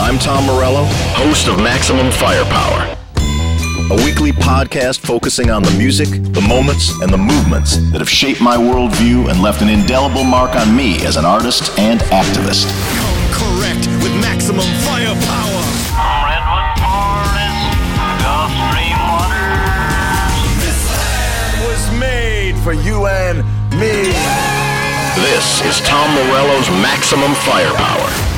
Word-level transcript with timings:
I'm 0.00 0.18
Tom 0.18 0.46
Morello, 0.46 0.84
host 1.18 1.48
of 1.48 1.58
Maximum 1.58 2.10
Firepower, 2.12 2.96
a 3.90 3.96
weekly 4.04 4.32
podcast 4.32 5.00
focusing 5.00 5.50
on 5.50 5.62
the 5.62 5.70
music, 5.72 6.08
the 6.32 6.40
moments, 6.40 6.90
and 7.02 7.12
the 7.12 7.18
movements 7.18 7.76
that 7.90 7.98
have 7.98 8.08
shaped 8.08 8.40
my 8.40 8.56
worldview 8.56 9.28
and 9.28 9.42
left 9.42 9.60
an 9.60 9.68
indelible 9.68 10.24
mark 10.24 10.54
on 10.56 10.74
me 10.74 11.04
as 11.04 11.16
an 11.16 11.24
artist 11.24 11.76
and 11.78 12.00
activist. 12.14 12.70
Come 12.96 13.58
correct 13.58 13.86
with 14.02 14.14
maximum 14.22 14.64
firepower. 14.86 15.60
Redwood 16.24 16.68
Forest, 16.78 17.58
Gulf 18.22 18.54
Stream 18.70 18.98
waters. 19.02 20.34
This 20.62 20.80
land 20.94 21.54
was 21.68 21.82
made 22.00 22.54
for 22.62 22.72
you 22.72 23.06
and 23.06 23.38
me. 23.76 24.14
This 25.20 25.60
is 25.66 25.80
Tom 25.84 26.08
Morello's 26.14 26.70
Maximum 26.80 27.34
Firepower. 27.34 28.37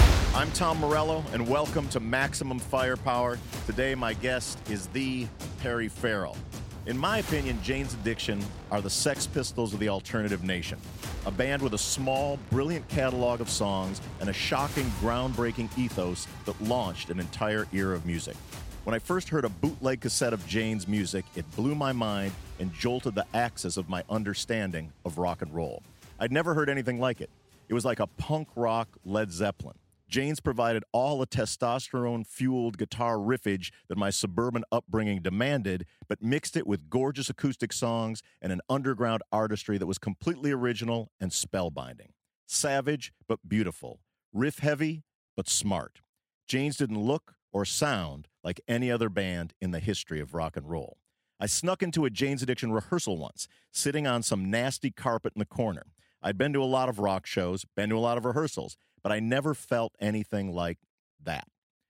Tom 0.60 0.78
Morello, 0.78 1.24
and 1.32 1.48
welcome 1.48 1.88
to 1.88 2.00
Maximum 2.00 2.58
Firepower. 2.58 3.38
Today, 3.64 3.94
my 3.94 4.12
guest 4.12 4.60
is 4.68 4.88
the 4.88 5.26
Perry 5.62 5.88
Farrell. 5.88 6.36
In 6.84 6.98
my 6.98 7.16
opinion, 7.16 7.58
Jane's 7.62 7.94
Addiction 7.94 8.44
are 8.70 8.82
the 8.82 8.90
Sex 8.90 9.26
Pistols 9.26 9.72
of 9.72 9.80
the 9.80 9.88
alternative 9.88 10.44
nation. 10.44 10.78
A 11.24 11.30
band 11.30 11.62
with 11.62 11.72
a 11.72 11.78
small, 11.78 12.38
brilliant 12.50 12.86
catalog 12.90 13.40
of 13.40 13.48
songs 13.48 14.02
and 14.20 14.28
a 14.28 14.34
shocking, 14.34 14.84
groundbreaking 15.00 15.70
ethos 15.78 16.26
that 16.44 16.60
launched 16.60 17.08
an 17.08 17.20
entire 17.20 17.66
era 17.72 17.96
of 17.96 18.04
music. 18.04 18.36
When 18.84 18.94
I 18.94 18.98
first 18.98 19.30
heard 19.30 19.46
a 19.46 19.48
bootleg 19.48 20.02
cassette 20.02 20.34
of 20.34 20.46
Jane's 20.46 20.86
music, 20.86 21.24
it 21.36 21.50
blew 21.56 21.74
my 21.74 21.92
mind 21.92 22.32
and 22.58 22.70
jolted 22.74 23.14
the 23.14 23.24
axis 23.32 23.78
of 23.78 23.88
my 23.88 24.04
understanding 24.10 24.92
of 25.06 25.16
rock 25.16 25.40
and 25.40 25.54
roll. 25.54 25.82
I'd 26.18 26.32
never 26.32 26.52
heard 26.52 26.68
anything 26.68 27.00
like 27.00 27.22
it. 27.22 27.30
It 27.70 27.72
was 27.72 27.86
like 27.86 28.00
a 28.00 28.06
punk 28.06 28.48
rock 28.56 28.88
Led 29.06 29.32
Zeppelin. 29.32 29.76
Jane's 30.10 30.40
provided 30.40 30.82
all 30.92 31.20
the 31.20 31.26
testosterone 31.26 32.26
fueled 32.26 32.76
guitar 32.76 33.16
riffage 33.16 33.70
that 33.88 33.96
my 33.96 34.10
suburban 34.10 34.64
upbringing 34.72 35.22
demanded, 35.22 35.86
but 36.08 36.20
mixed 36.20 36.56
it 36.56 36.66
with 36.66 36.90
gorgeous 36.90 37.30
acoustic 37.30 37.72
songs 37.72 38.20
and 38.42 38.52
an 38.52 38.60
underground 38.68 39.22
artistry 39.30 39.78
that 39.78 39.86
was 39.86 39.98
completely 39.98 40.50
original 40.50 41.12
and 41.20 41.30
spellbinding. 41.30 42.10
Savage, 42.46 43.12
but 43.28 43.38
beautiful. 43.48 44.00
Riff 44.32 44.58
heavy, 44.58 45.04
but 45.36 45.48
smart. 45.48 46.00
Jane's 46.48 46.76
didn't 46.76 47.00
look 47.00 47.34
or 47.52 47.64
sound 47.64 48.26
like 48.42 48.60
any 48.66 48.90
other 48.90 49.08
band 49.08 49.54
in 49.60 49.70
the 49.70 49.78
history 49.78 50.18
of 50.18 50.34
rock 50.34 50.56
and 50.56 50.68
roll. 50.68 50.98
I 51.38 51.46
snuck 51.46 51.84
into 51.84 52.04
a 52.04 52.10
Jane's 52.10 52.42
Addiction 52.42 52.72
rehearsal 52.72 53.16
once, 53.16 53.46
sitting 53.72 54.08
on 54.08 54.24
some 54.24 54.50
nasty 54.50 54.90
carpet 54.90 55.34
in 55.36 55.38
the 55.38 55.46
corner. 55.46 55.86
I'd 56.22 56.36
been 56.36 56.52
to 56.52 56.62
a 56.62 56.64
lot 56.64 56.88
of 56.88 56.98
rock 56.98 57.24
shows, 57.24 57.64
been 57.76 57.88
to 57.90 57.96
a 57.96 57.98
lot 57.98 58.18
of 58.18 58.24
rehearsals, 58.24 58.76
but 59.02 59.12
I 59.12 59.20
never 59.20 59.54
felt 59.54 59.94
anything 60.00 60.52
like 60.52 60.78
that. 61.22 61.46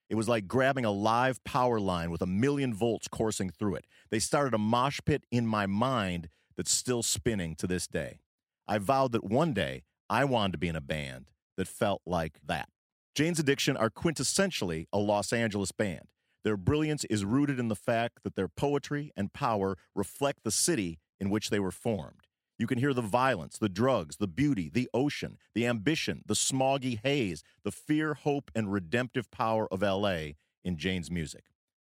It 0.08 0.16
was 0.16 0.28
like 0.28 0.48
grabbing 0.48 0.84
a 0.84 0.90
live 0.90 1.42
power 1.44 1.78
line 1.78 2.10
with 2.10 2.20
a 2.20 2.26
million 2.26 2.74
volts 2.74 3.06
coursing 3.06 3.50
through 3.50 3.76
it. 3.76 3.86
They 4.10 4.18
started 4.18 4.54
a 4.54 4.58
mosh 4.58 4.98
pit 5.04 5.24
in 5.30 5.46
my 5.46 5.66
mind 5.66 6.28
that's 6.56 6.72
still 6.72 7.02
spinning 7.02 7.54
to 7.56 7.66
this 7.66 7.86
day. 7.86 8.20
I 8.66 8.78
vowed 8.78 9.12
that 9.12 9.24
one 9.24 9.52
day 9.52 9.84
I 10.08 10.24
wanted 10.24 10.52
to 10.52 10.58
be 10.58 10.68
in 10.68 10.76
a 10.76 10.80
band 10.80 11.30
that 11.56 11.68
felt 11.68 12.02
like 12.04 12.38
that. 12.44 12.68
Jane's 13.14 13.38
Addiction 13.38 13.76
are 13.76 13.90
quintessentially 13.90 14.86
a 14.92 14.98
Los 14.98 15.32
Angeles 15.32 15.72
band. 15.72 16.08
Their 16.42 16.56
brilliance 16.56 17.04
is 17.04 17.24
rooted 17.24 17.58
in 17.58 17.68
the 17.68 17.76
fact 17.76 18.22
that 18.24 18.34
their 18.34 18.48
poetry 18.48 19.12
and 19.16 19.32
power 19.32 19.76
reflect 19.94 20.40
the 20.42 20.50
city 20.50 20.98
in 21.20 21.30
which 21.30 21.50
they 21.50 21.60
were 21.60 21.70
formed. 21.70 22.26
You 22.60 22.66
can 22.66 22.76
hear 22.76 22.92
the 22.92 23.00
violence, 23.00 23.56
the 23.56 23.70
drugs, 23.70 24.18
the 24.18 24.26
beauty, 24.26 24.68
the 24.70 24.86
ocean, 24.92 25.38
the 25.54 25.66
ambition, 25.66 26.20
the 26.26 26.34
smoggy 26.34 27.00
haze, 27.02 27.42
the 27.64 27.72
fear, 27.72 28.12
hope, 28.12 28.50
and 28.54 28.70
redemptive 28.70 29.30
power 29.30 29.66
of 29.72 29.80
LA 29.80 30.32
in 30.62 30.76
Jane's 30.76 31.10
music. 31.10 31.44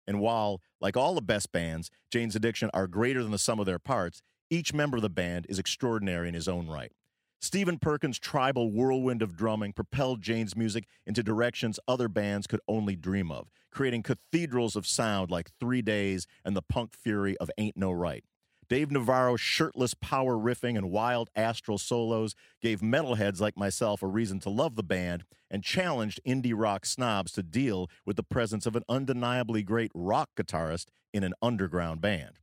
And 0.06 0.18
while, 0.18 0.62
like 0.80 0.96
all 0.96 1.14
the 1.14 1.20
best 1.20 1.52
bands, 1.52 1.90
Jane's 2.10 2.34
Addiction 2.34 2.70
are 2.72 2.86
greater 2.86 3.22
than 3.22 3.32
the 3.32 3.38
sum 3.38 3.60
of 3.60 3.66
their 3.66 3.78
parts, 3.78 4.22
each 4.48 4.72
member 4.72 4.96
of 4.96 5.02
the 5.02 5.10
band 5.10 5.44
is 5.50 5.58
extraordinary 5.58 6.26
in 6.26 6.32
his 6.32 6.48
own 6.48 6.66
right. 6.66 6.92
Stephen 7.38 7.78
Perkins' 7.78 8.18
tribal 8.18 8.70
whirlwind 8.72 9.20
of 9.20 9.36
drumming 9.36 9.74
propelled 9.74 10.22
Jane's 10.22 10.56
music 10.56 10.86
into 11.06 11.22
directions 11.22 11.78
other 11.86 12.08
bands 12.08 12.46
could 12.46 12.60
only 12.66 12.96
dream 12.96 13.30
of, 13.30 13.50
creating 13.70 14.02
cathedrals 14.02 14.74
of 14.74 14.86
sound 14.86 15.30
like 15.30 15.50
Three 15.60 15.82
Days 15.82 16.26
and 16.46 16.56
the 16.56 16.62
punk 16.62 16.94
fury 16.94 17.36
of 17.36 17.50
Ain't 17.58 17.76
No 17.76 17.92
Right. 17.92 18.24
Dave 18.68 18.90
Navarro's 18.90 19.40
shirtless 19.40 19.94
power 19.94 20.36
riffing 20.36 20.76
and 20.76 20.90
wild 20.90 21.30
astral 21.34 21.78
solos 21.78 22.34
gave 22.60 22.80
metalheads 22.80 23.40
like 23.40 23.56
myself 23.56 24.02
a 24.02 24.06
reason 24.06 24.40
to 24.40 24.50
love 24.50 24.76
the 24.76 24.82
band 24.82 25.24
and 25.50 25.62
challenged 25.62 26.20
indie 26.26 26.54
rock 26.56 26.86
snobs 26.86 27.32
to 27.32 27.42
deal 27.42 27.90
with 28.06 28.16
the 28.16 28.22
presence 28.22 28.64
of 28.64 28.76
an 28.76 28.84
undeniably 28.88 29.62
great 29.62 29.90
rock 29.94 30.30
guitarist 30.36 30.86
in 31.12 31.24
an 31.24 31.34
underground 31.42 32.00
band. 32.00 32.38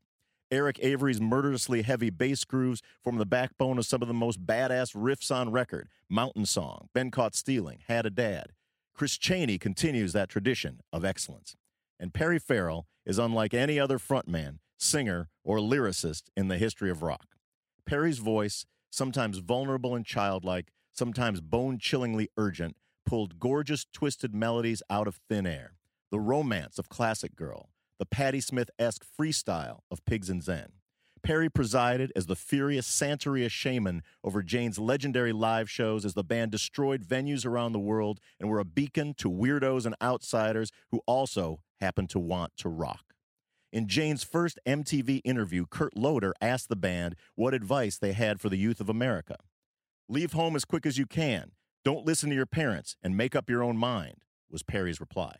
Eric 0.52 0.80
Avery's 0.82 1.22
murderously 1.22 1.84
heavy 1.84 2.10
bass 2.10 2.44
grooves 2.44 2.82
form 3.04 3.18
the 3.18 3.26
backbone 3.26 3.78
of 3.78 3.86
some 3.86 4.02
of 4.02 4.08
the 4.08 4.14
most 4.14 4.46
badass 4.46 4.96
riffs 4.96 5.34
on 5.34 5.52
record 5.52 5.88
Mountain 6.10 6.46
Song, 6.48 6.90
Been 6.94 7.12
Caught 7.12 7.36
Stealing, 7.36 7.80
Had 7.88 8.06
a 8.06 8.10
Dad. 8.10 8.54
Chris 8.96 9.18
Chaney 9.18 9.58
continues 9.58 10.12
that 10.14 10.30
tradition 10.30 10.82
of 10.92 11.06
excellence. 11.06 11.56
And 12.00 12.14
Perry 12.14 12.40
Farrell 12.40 12.88
is 13.06 13.20
unlike 13.20 13.54
any 13.54 13.80
other 13.80 14.00
frontman 14.00 14.60
singer, 14.80 15.30
or 15.44 15.58
lyricist 15.58 16.24
in 16.36 16.48
the 16.48 16.58
history 16.58 16.90
of 16.90 17.04
rock. 17.04 17.36
Perry's 17.86 18.20
voice, 18.20 18.66
sometimes 18.90 19.40
vulnerable 19.40 19.96
and 19.96 20.06
childlike, 20.06 20.72
sometimes 20.92 21.42
bone 21.42 21.78
chillingly 21.78 22.30
urgent, 22.38 22.76
pulled 23.06 23.40
gorgeous, 23.40 23.86
twisted 23.92 24.34
melodies 24.34 24.84
out 24.90 25.08
of 25.08 25.20
thin 25.30 25.46
air. 25.46 25.74
The 26.12 26.20
romance 26.20 26.80
of 26.80 26.90
Classic 26.90 27.36
Girl, 27.36 27.70
the 28.00 28.06
Patti 28.06 28.42
Smith 28.42 28.70
esque 28.80 29.06
freestyle 29.20 29.80
of 29.92 30.04
Pigs 30.06 30.30
and 30.30 30.44
Zen. 30.44 30.70
Perry 31.22 31.50
presided 31.50 32.12
as 32.16 32.28
the 32.28 32.36
furious 32.36 32.88
Santeria 32.88 33.50
shaman 33.50 34.04
over 34.24 34.42
Jane's 34.42 34.80
legendary 34.80 35.34
live 35.34 35.70
shows 35.70 36.06
as 36.06 36.14
the 36.14 36.24
band 36.24 36.52
destroyed 36.52 37.04
venues 37.04 37.46
around 37.46 37.74
the 37.74 37.80
world 37.80 38.20
and 38.40 38.50
were 38.50 38.60
a 38.60 38.66
beacon 38.66 39.14
to 39.16 39.30
weirdos 39.30 39.86
and 39.86 39.96
outsiders 40.02 40.72
who 40.92 41.02
also 41.06 41.60
happened 41.82 42.10
to 42.12 42.20
want 42.20 42.56
to 42.58 42.70
rock. 42.70 43.09
In 43.72 43.88
Jane's 43.88 44.24
first 44.24 44.60
MTV 44.66 45.22
interview, 45.24 45.68
Kurt 45.70 45.96
Loder 45.96 46.34
asked 46.42 46.70
the 46.70 46.76
band 46.76 47.16
what 47.36 47.54
advice 47.54 48.00
they 48.00 48.14
had 48.14 48.42
for 48.42 48.50
the 48.50 48.58
youth 48.58 48.80
of 48.80 48.90
America. 48.90 49.36
Leave 50.08 50.34
home 50.34 50.56
as 50.56 50.66
quick 50.66 50.88
as 50.88 50.98
you 50.98 51.06
can. 51.06 51.52
Don't 51.86 52.06
listen 52.06 52.30
to 52.30 52.36
your 52.36 52.48
parents 52.48 52.96
and 53.04 53.16
make 53.16 53.36
up 53.36 53.48
your 53.48 53.62
own 53.62 53.78
mind, 53.78 54.24
was 54.50 54.64
Perry's 54.64 55.00
reply. 55.00 55.36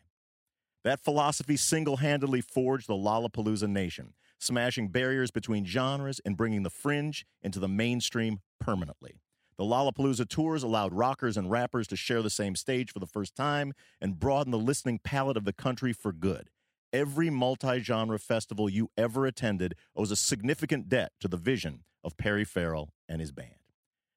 That 0.84 1.02
philosophy 1.02 1.56
single 1.56 1.96
handedly 1.96 2.40
forged 2.40 2.86
the 2.86 2.94
Lollapalooza 2.94 3.68
nation, 3.68 4.14
smashing 4.38 4.88
barriers 4.90 5.32
between 5.32 5.66
genres 5.66 6.20
and 6.24 6.36
bringing 6.36 6.62
the 6.62 6.70
fringe 6.70 7.26
into 7.42 7.58
the 7.58 7.68
mainstream 7.68 8.38
permanently. 8.60 9.20
The 9.58 9.64
Lollapalooza 9.64 10.28
tours 10.28 10.62
allowed 10.62 10.94
rockers 10.94 11.36
and 11.36 11.50
rappers 11.50 11.88
to 11.88 11.96
share 11.96 12.22
the 12.22 12.30
same 12.30 12.54
stage 12.54 12.92
for 12.92 13.00
the 13.00 13.06
first 13.06 13.34
time 13.34 13.72
and 14.00 14.20
broaden 14.20 14.52
the 14.52 14.58
listening 14.58 15.00
palette 15.02 15.36
of 15.36 15.44
the 15.44 15.52
country 15.52 15.92
for 15.92 16.12
good 16.12 16.48
every 16.92 17.30
multi 17.30 17.80
genre 17.80 18.18
festival 18.18 18.68
you 18.68 18.90
ever 18.96 19.26
attended 19.26 19.74
owes 19.96 20.10
a 20.10 20.16
significant 20.16 20.88
debt 20.88 21.12
to 21.20 21.28
the 21.28 21.36
vision 21.36 21.84
of 22.02 22.16
Perry 22.16 22.44
Farrell 22.44 22.92
and 23.08 23.20
his 23.20 23.32
band. 23.32 23.54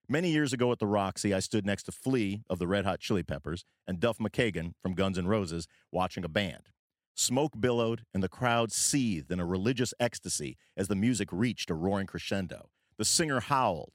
Many 0.09 0.31
years 0.31 0.51
ago 0.51 0.71
at 0.71 0.79
the 0.79 0.87
Roxy, 0.87 1.33
I 1.33 1.39
stood 1.39 1.65
next 1.65 1.83
to 1.83 1.91
Flea 1.91 2.43
of 2.49 2.59
the 2.59 2.67
Red 2.67 2.85
Hot 2.85 2.99
Chili 2.99 3.23
Peppers 3.23 3.63
and 3.87 3.99
Duff 3.99 4.17
McKagan 4.17 4.73
from 4.81 4.95
Guns 4.95 5.17
N' 5.17 5.27
Roses 5.27 5.67
watching 5.91 6.25
a 6.25 6.29
band. 6.29 6.69
Smoke 7.15 7.53
billowed 7.59 8.03
and 8.13 8.21
the 8.21 8.29
crowd 8.29 8.71
seethed 8.71 9.31
in 9.31 9.39
a 9.39 9.45
religious 9.45 9.93
ecstasy 9.99 10.57
as 10.75 10.87
the 10.87 10.95
music 10.95 11.29
reached 11.31 11.69
a 11.69 11.75
roaring 11.75 12.07
crescendo. 12.07 12.69
The 12.97 13.05
singer 13.05 13.39
howled, 13.39 13.93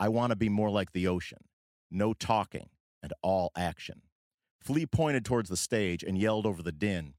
I 0.00 0.08
want 0.08 0.30
to 0.30 0.36
be 0.36 0.48
more 0.48 0.70
like 0.70 0.92
the 0.92 1.06
ocean. 1.06 1.44
No 1.90 2.14
talking 2.14 2.70
and 3.02 3.12
all 3.22 3.52
action. 3.56 4.02
Flea 4.60 4.86
pointed 4.86 5.24
towards 5.24 5.50
the 5.50 5.56
stage 5.56 6.02
and 6.02 6.18
yelled 6.18 6.46
over 6.46 6.62
the 6.62 6.72
din, 6.72 7.14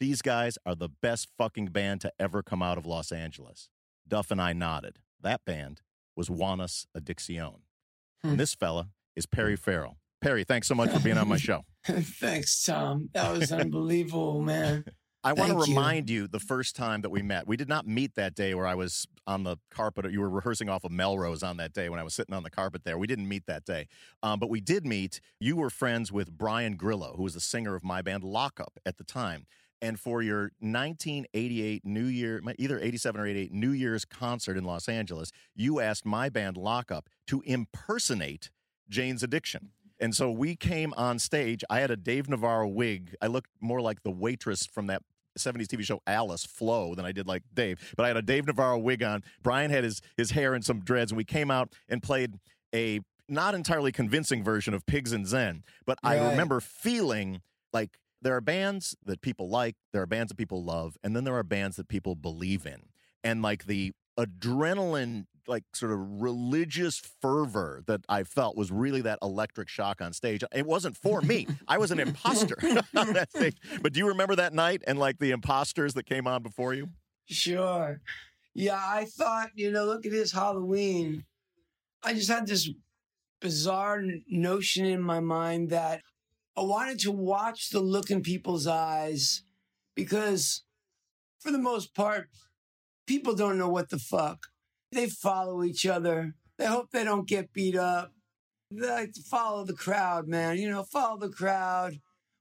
these 0.00 0.22
guys 0.22 0.58
are 0.66 0.74
the 0.74 0.88
best 0.88 1.28
fucking 1.38 1.66
band 1.66 2.00
to 2.00 2.12
ever 2.18 2.42
come 2.42 2.62
out 2.62 2.78
of 2.78 2.86
Los 2.86 3.12
Angeles. 3.12 3.68
Duff 4.08 4.30
and 4.30 4.40
I 4.40 4.54
nodded. 4.54 4.98
That 5.20 5.44
band 5.44 5.82
was 6.16 6.28
Jane's 6.28 6.86
Addiction. 6.94 7.62
Hmm. 8.22 8.30
And 8.30 8.40
this 8.40 8.54
fella 8.54 8.88
is 9.14 9.26
Perry 9.26 9.56
Farrell. 9.56 9.98
Perry, 10.20 10.44
thanks 10.44 10.66
so 10.66 10.74
much 10.74 10.90
for 10.90 11.00
being 11.00 11.16
on 11.16 11.28
my 11.28 11.36
show. 11.36 11.64
thanks, 11.84 12.64
Tom. 12.64 13.08
That 13.14 13.32
was 13.32 13.52
unbelievable, 13.52 14.40
man. 14.42 14.84
I 15.22 15.34
want 15.34 15.52
to 15.52 15.58
remind 15.58 16.08
you. 16.08 16.22
you 16.22 16.28
the 16.28 16.40
first 16.40 16.74
time 16.74 17.02
that 17.02 17.10
we 17.10 17.20
met. 17.20 17.46
We 17.46 17.58
did 17.58 17.68
not 17.68 17.86
meet 17.86 18.14
that 18.14 18.34
day 18.34 18.54
where 18.54 18.66
I 18.66 18.74
was 18.74 19.06
on 19.26 19.44
the 19.44 19.58
carpet. 19.70 20.10
You 20.10 20.20
were 20.20 20.30
rehearsing 20.30 20.70
off 20.70 20.82
of 20.82 20.92
Melrose 20.92 21.42
on 21.42 21.58
that 21.58 21.74
day 21.74 21.90
when 21.90 22.00
I 22.00 22.02
was 22.02 22.14
sitting 22.14 22.34
on 22.34 22.42
the 22.42 22.50
carpet 22.50 22.84
there. 22.84 22.96
We 22.96 23.06
didn't 23.06 23.28
meet 23.28 23.44
that 23.46 23.66
day, 23.66 23.86
um, 24.22 24.38
but 24.38 24.48
we 24.48 24.62
did 24.62 24.86
meet. 24.86 25.20
You 25.38 25.56
were 25.56 25.68
friends 25.68 26.10
with 26.10 26.30
Brian 26.30 26.76
Grillo, 26.76 27.16
who 27.16 27.24
was 27.24 27.34
the 27.34 27.40
singer 27.40 27.74
of 27.74 27.84
my 27.84 28.00
band 28.00 28.24
Lockup 28.24 28.78
at 28.86 28.96
the 28.96 29.04
time. 29.04 29.46
And 29.82 29.98
for 29.98 30.22
your 30.22 30.52
1988 30.60 31.84
New 31.84 32.04
Year, 32.04 32.42
either 32.58 32.78
87 32.78 33.20
or 33.20 33.26
88 33.26 33.52
New 33.52 33.70
Year's 33.70 34.04
concert 34.04 34.56
in 34.56 34.64
Los 34.64 34.88
Angeles, 34.88 35.32
you 35.54 35.80
asked 35.80 36.04
my 36.04 36.28
band 36.28 36.56
Lockup 36.56 37.08
to 37.28 37.42
impersonate 37.46 38.50
Jane's 38.88 39.22
Addiction. 39.22 39.70
And 39.98 40.14
so 40.14 40.30
we 40.30 40.56
came 40.56 40.94
on 40.96 41.18
stage. 41.18 41.62
I 41.70 41.80
had 41.80 41.90
a 41.90 41.96
Dave 41.96 42.28
Navarro 42.28 42.68
wig. 42.68 43.14
I 43.20 43.26
looked 43.26 43.50
more 43.60 43.80
like 43.80 44.02
the 44.02 44.10
waitress 44.10 44.66
from 44.66 44.86
that 44.86 45.02
70s 45.38 45.66
TV 45.66 45.82
show 45.84 46.00
Alice 46.06 46.44
Flo 46.44 46.94
than 46.94 47.04
I 47.04 47.12
did 47.12 47.26
like 47.26 47.42
Dave. 47.54 47.94
But 47.96 48.04
I 48.04 48.08
had 48.08 48.16
a 48.16 48.22
Dave 48.22 48.46
Navarro 48.46 48.78
wig 48.78 49.02
on. 49.02 49.22
Brian 49.42 49.70
had 49.70 49.84
his 49.84 50.00
his 50.16 50.32
hair 50.32 50.54
and 50.54 50.64
some 50.64 50.80
dreads, 50.80 51.12
and 51.12 51.16
we 51.16 51.24
came 51.24 51.50
out 51.50 51.72
and 51.88 52.02
played 52.02 52.38
a 52.74 53.00
not 53.28 53.54
entirely 53.54 53.92
convincing 53.92 54.42
version 54.42 54.74
of 54.74 54.84
Pigs 54.86 55.12
and 55.12 55.26
Zen. 55.26 55.62
But 55.86 55.98
I 56.02 56.18
remember 56.30 56.60
feeling 56.60 57.42
like 57.72 57.98
there 58.22 58.36
are 58.36 58.40
bands 58.40 58.96
that 59.04 59.22
people 59.22 59.48
like, 59.48 59.76
there 59.92 60.02
are 60.02 60.06
bands 60.06 60.30
that 60.30 60.36
people 60.36 60.62
love, 60.62 60.96
and 61.02 61.16
then 61.16 61.24
there 61.24 61.36
are 61.36 61.42
bands 61.42 61.76
that 61.76 61.88
people 61.88 62.14
believe 62.14 62.66
in. 62.66 62.82
And 63.24 63.42
like 63.42 63.66
the 63.66 63.92
adrenaline, 64.18 65.26
like 65.46 65.64
sort 65.74 65.92
of 65.92 65.98
religious 66.20 67.00
fervor 67.20 67.82
that 67.86 68.02
I 68.08 68.22
felt 68.24 68.56
was 68.56 68.70
really 68.70 69.00
that 69.02 69.18
electric 69.22 69.68
shock 69.68 70.00
on 70.00 70.12
stage. 70.12 70.44
It 70.54 70.66
wasn't 70.66 70.96
for 70.96 71.20
me. 71.20 71.46
I 71.66 71.78
was 71.78 71.90
an 71.90 72.00
imposter 72.00 72.56
on 72.96 73.12
that 73.14 73.30
stage. 73.30 73.56
But 73.82 73.92
do 73.92 73.98
you 74.00 74.08
remember 74.08 74.36
that 74.36 74.52
night 74.52 74.82
and 74.86 74.98
like 74.98 75.18
the 75.18 75.30
imposters 75.30 75.94
that 75.94 76.04
came 76.04 76.26
on 76.26 76.42
before 76.42 76.74
you? 76.74 76.88
Sure. 77.26 78.00
Yeah, 78.54 78.80
I 78.82 79.06
thought, 79.06 79.50
you 79.54 79.70
know, 79.70 79.84
look 79.84 80.04
at 80.04 80.12
this 80.12 80.32
Halloween. 80.32 81.24
I 82.02 82.14
just 82.14 82.28
had 82.28 82.46
this 82.46 82.68
bizarre 83.40 84.02
notion 84.28 84.84
in 84.84 85.00
my 85.00 85.20
mind 85.20 85.70
that 85.70 86.02
I 86.60 86.64
wanted 86.64 86.98
to 87.00 87.10
watch 87.10 87.70
the 87.70 87.80
look 87.80 88.10
in 88.10 88.20
people's 88.20 88.66
eyes 88.66 89.44
because, 89.94 90.62
for 91.38 91.50
the 91.50 91.58
most 91.58 91.94
part, 91.94 92.28
people 93.06 93.34
don't 93.34 93.56
know 93.56 93.70
what 93.70 93.88
the 93.88 93.98
fuck. 93.98 94.48
They 94.92 95.08
follow 95.08 95.64
each 95.64 95.86
other. 95.86 96.34
They 96.58 96.66
hope 96.66 96.90
they 96.90 97.02
don't 97.02 97.26
get 97.26 97.54
beat 97.54 97.76
up. 97.76 98.12
They 98.70 98.86
like 98.86 99.14
to 99.14 99.22
follow 99.22 99.64
the 99.64 99.72
crowd, 99.72 100.28
man. 100.28 100.58
You 100.58 100.68
know, 100.68 100.82
follow 100.82 101.18
the 101.18 101.30
crowd. 101.30 101.98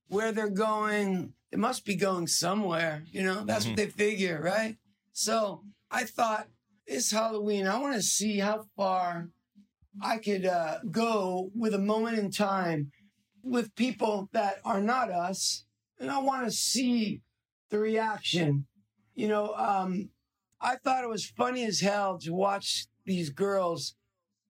Where 0.09 0.33
they're 0.33 0.49
going, 0.49 1.31
they 1.49 1.57
must 1.57 1.85
be 1.85 1.95
going 1.95 2.27
somewhere. 2.27 3.03
You 3.09 3.23
know, 3.23 3.45
that's 3.45 3.67
what 3.67 3.77
they 3.77 3.85
figure, 3.85 4.41
right? 4.43 4.75
So 5.13 5.63
I 5.89 6.03
thought 6.03 6.47
this 6.85 7.11
Halloween, 7.11 7.67
I 7.67 7.79
want 7.79 7.95
to 7.95 8.01
see 8.01 8.39
how 8.39 8.65
far 8.75 9.29
I 10.01 10.17
could 10.17 10.45
uh, 10.45 10.79
go 10.91 11.51
with 11.55 11.73
a 11.73 11.79
moment 11.79 12.19
in 12.19 12.31
time 12.31 12.91
with 13.43 13.75
people 13.75 14.29
that 14.33 14.57
are 14.63 14.81
not 14.81 15.11
us. 15.11 15.65
And 15.99 16.09
I 16.09 16.19
want 16.19 16.45
to 16.45 16.51
see 16.51 17.21
the 17.69 17.79
reaction. 17.79 18.65
You 19.15 19.27
know, 19.27 19.53
um, 19.55 20.09
I 20.61 20.75
thought 20.75 21.03
it 21.03 21.09
was 21.09 21.25
funny 21.25 21.65
as 21.65 21.81
hell 21.81 22.17
to 22.19 22.33
watch 22.33 22.87
these 23.05 23.29
girls 23.29 23.95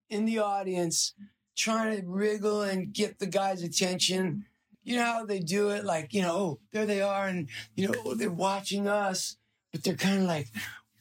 in 0.09 0.25
the 0.25 0.39
audience 0.39 1.13
trying 1.55 1.99
to 1.99 2.07
wriggle 2.07 2.61
and 2.61 2.93
get 2.93 3.19
the 3.19 3.27
guy's 3.27 3.63
attention. 3.63 4.45
You 4.83 4.95
know 4.97 5.03
how 5.03 5.25
they 5.25 5.39
do 5.39 5.69
it? 5.69 5.85
Like, 5.85 6.13
you 6.13 6.21
know, 6.21 6.35
oh, 6.35 6.59
there 6.71 6.85
they 6.85 7.01
are, 7.01 7.27
and, 7.27 7.49
you 7.75 7.87
know, 7.87 8.15
they're 8.15 8.31
watching 8.31 8.87
us, 8.87 9.37
but 9.71 9.83
they're 9.83 9.95
kind 9.95 10.23
of 10.23 10.27
like, 10.27 10.47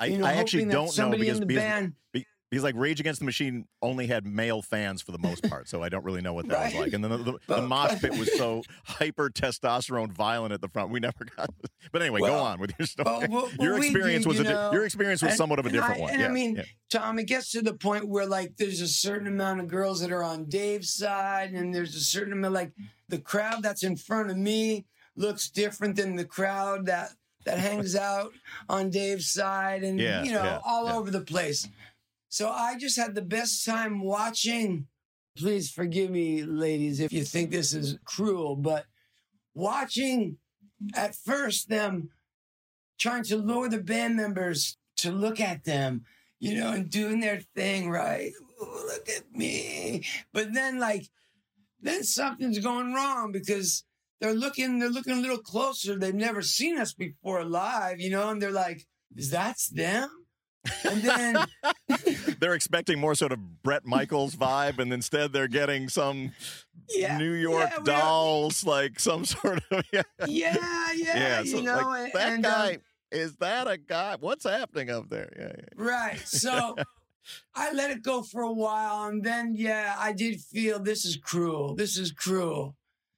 I, 0.01 0.07
you 0.07 0.19
know, 0.19 0.27
I 0.27 0.33
actually 0.35 0.65
hoping 0.65 0.69
that 0.69 0.75
don't 0.75 0.85
know 0.87 0.91
somebody 0.91 1.23
because, 1.23 1.41
in 1.41 1.47
the 1.47 1.93
because, 2.13 2.27
because 2.51 2.65
like 2.65 2.75
Rage 2.77 3.01
Against 3.01 3.21
the 3.21 3.27
Machine 3.27 3.67
only 3.83 4.07
had 4.07 4.27
male 4.27 4.63
fans 4.63 5.03
for 5.03 5.13
the 5.13 5.19
most 5.19 5.49
part, 5.49 5.69
so 5.69 5.83
I 5.83 5.89
don't 5.89 6.05
really 6.05 6.23
know 6.23 6.33
what 6.33 6.49
that 6.49 6.65
was 6.65 6.75
like. 6.75 6.93
And 6.95 7.05
then 7.05 7.11
the, 7.11 7.19
the, 7.19 7.39
the 7.47 7.63
mosh 7.63 8.01
pit 8.01 8.17
was 8.19 8.35
so 8.37 8.63
hyper 8.85 9.29
testosterone 9.29 10.13
violent 10.13 10.53
at 10.53 10.61
the 10.61 10.69
front, 10.69 10.91
we 10.91 11.01
never 11.01 11.27
got. 11.37 11.51
But 11.91 12.03
anyway, 12.03 12.21
go 12.21 12.35
on 12.35 12.61
with 12.61 12.73
your 12.79 12.87
story. 12.87 13.29
well, 13.29 13.29
well, 13.31 13.51
your 13.59 13.79
experience 13.79 14.25
did, 14.25 14.29
was 14.29 14.39
you 14.39 14.45
a 14.45 14.49
know, 14.49 14.73
your 14.73 14.85
experience 14.85 15.23
was 15.23 15.31
and- 15.31 15.39
somewhat 15.39 15.59
of 15.59 15.65
a 15.65 15.71
different 15.71 15.99
I, 15.99 16.03
one. 16.03 16.11
And 16.11 16.21
yeah, 16.21 16.27
I 16.27 16.31
mean, 16.31 16.57
yeah. 16.57 16.63
Tom, 16.91 17.19
it 17.19 17.25
gets 17.25 17.51
to 17.53 17.63
the 17.63 17.73
point 17.73 18.07
where 18.09 18.27
like 18.27 18.57
there's 18.57 18.81
a 18.83 18.89
certain 18.89 19.27
amount 19.27 19.61
of 19.61 19.69
girls 19.69 20.01
that 20.01 20.13
are 20.13 20.23
on 20.23 20.47
Dave's 20.47 20.93
side, 20.93 21.53
and 21.53 21.75
there's 21.75 21.95
a 21.95 22.01
certain 22.01 22.33
amount 22.35 22.55
like 22.55 22.73
the 23.09 23.19
crowd 23.19 23.63
that's 23.63 23.85
in 23.85 23.97
front 23.97 24.31
of 24.31 24.37
me 24.37 24.85
looks 25.17 25.49
different 25.49 25.97
than 25.97 26.17
the 26.17 26.25
crowd 26.25 26.87
that 26.87 27.11
that 27.45 27.59
hangs 27.59 27.97
out 27.97 28.33
on 28.69 28.91
Dave's 28.91 29.31
side, 29.31 29.83
and 29.83 29.99
Yeah, 29.99 30.23
you 30.25 30.33
know, 30.33 30.61
all 30.65 30.89
over 30.89 31.11
the 31.11 31.23
place. 31.23 31.67
So 32.29 32.51
I 32.51 32.77
just 32.79 32.97
had 32.97 33.15
the 33.15 33.23
best 33.23 33.65
time 33.65 34.03
watching. 34.03 34.87
Please 35.37 35.71
forgive 35.71 36.11
me, 36.11 36.43
ladies, 36.43 37.01
if 37.01 37.13
you 37.13 37.25
think 37.25 37.51
this 37.51 37.73
is 37.73 37.99
cruel, 38.05 38.57
but 38.57 38.85
watching 39.55 40.37
at 40.95 41.15
first 41.15 41.69
them 41.69 42.11
trying 42.99 43.25
to 43.25 43.37
lure 43.37 43.69
the 43.69 43.81
band 43.81 44.17
members 44.17 44.77
to 44.97 45.13
look 45.13 45.41
at 45.41 45.65
them, 45.65 46.05
you 46.41 46.57
know, 46.57 46.73
and 46.73 46.91
doing 46.91 47.21
their 47.21 47.41
thing, 47.55 47.89
right? 47.91 48.33
Ooh, 48.61 48.87
look 48.87 49.09
at 49.09 49.31
me. 49.33 50.05
But 50.33 50.53
then 50.53 50.79
like 50.79 51.07
then 51.81 52.03
something's 52.03 52.59
going 52.59 52.93
wrong 52.93 53.31
because 53.33 53.85
they're 54.21 54.35
looking 54.35 54.79
they're 54.79 54.91
looking 54.91 55.15
a 55.15 55.21
little 55.21 55.39
closer. 55.39 55.97
They've 55.97 56.15
never 56.15 56.43
seen 56.43 56.79
us 56.79 56.93
before 56.93 57.45
live, 57.45 58.01
you 58.01 58.11
know, 58.11 58.31
and 58.31 58.43
they're 58.43 58.51
like, 58.51 58.87
is 59.17 59.31
that's 59.31 59.69
them? 59.69 60.11
And 60.85 61.03
then 61.03 61.47
They're 62.41 62.55
expecting 62.55 62.99
more 62.99 63.15
sort 63.15 63.33
of 63.33 63.63
Bret 63.63 63.85
Michaels 63.85 64.37
vibe, 64.37 64.79
and 64.79 64.93
instead 64.93 65.33
they're 65.33 65.49
getting 65.49 65.89
some 65.89 66.33
yeah, 66.91 67.19
New 67.19 67.33
York 67.33 67.71
yeah, 67.71 67.83
dolls, 67.85 68.65
like 68.65 69.01
some 69.01 69.25
sort 69.25 69.61
of 69.71 69.85
yeah, 69.93 70.03
Yeah, 70.27 70.57
yeah, 70.95 70.95
yeah. 70.95 71.41
you 71.43 71.63
know, 71.63 71.83
like 71.89 72.13
that 72.13 72.33
and, 72.33 72.47
um, 72.47 72.53
guy 72.53 72.79
is 73.11 73.37
that 73.37 73.67
a 73.67 73.79
guy? 73.79 74.17
What's 74.21 74.45
happening 74.45 74.91
up 74.91 75.09
there? 75.09 75.33
Yeah, 75.39 75.53
yeah. 75.57 75.65
Right. 75.77 76.19
So 76.27 76.77
I 77.55 77.73
let 77.73 77.91
it 77.91 78.03
go 78.03 78.23
for 78.23 78.43
a 78.43 78.53
while. 78.53 79.05
And 79.09 79.25
then, 79.25 79.55
yeah, 79.55 79.95
I 79.99 80.13
did 80.13 80.41
feel 80.41 80.79
this 80.79 81.05
is 81.05 81.17
cruel. 81.17 81.75
This 81.75 81.97
is 81.97 82.13
cruel. 82.13 82.77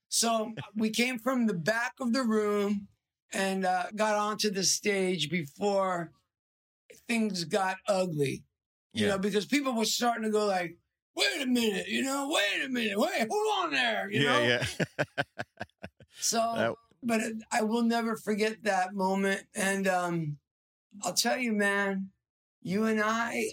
So 0.09 0.55
we 0.77 0.91
came 0.91 1.19
from 1.19 1.47
the 1.47 1.55
back 1.55 1.95
of 2.01 2.13
the 2.13 2.23
room 2.23 2.89
and 3.33 3.65
uh, 3.65 3.85
got 3.95 4.15
onto 4.15 4.51
the 4.51 4.65
stage 4.65 5.31
before 5.31 6.13
things 7.11 7.43
got 7.45 7.77
ugly. 7.89 8.45
You 8.93 9.07
Yeah. 9.07 9.09
know, 9.13 9.19
because 9.19 9.47
people 9.47 9.73
were 9.75 9.85
starting 9.85 10.23
to 10.25 10.31
go 10.31 10.47
like, 10.47 10.77
wait 11.17 11.43
a 11.43 11.47
minute, 11.47 11.89
you 11.89 12.03
know, 12.03 12.29
wait 12.33 12.65
a 12.65 12.69
minute, 12.69 12.99
wait, 12.99 13.27
hold 13.29 13.65
on 13.65 13.73
there, 13.73 14.09
you 14.11 14.23
know? 14.25 14.41
yeah, 14.43 14.65
yeah. 14.79 15.25
So, 16.21 16.39
That- 16.57 16.75
but 17.03 17.21
it, 17.21 17.37
I 17.51 17.63
will 17.63 17.83
never 17.83 18.15
forget 18.17 18.63
that 18.65 18.93
moment. 18.95 19.43
And 19.55 19.89
um, 19.89 20.37
I'll 21.03 21.15
tell 21.15 21.39
you, 21.39 21.53
man, 21.53 22.11
you 22.63 22.85
and 22.85 23.01
I, 23.01 23.53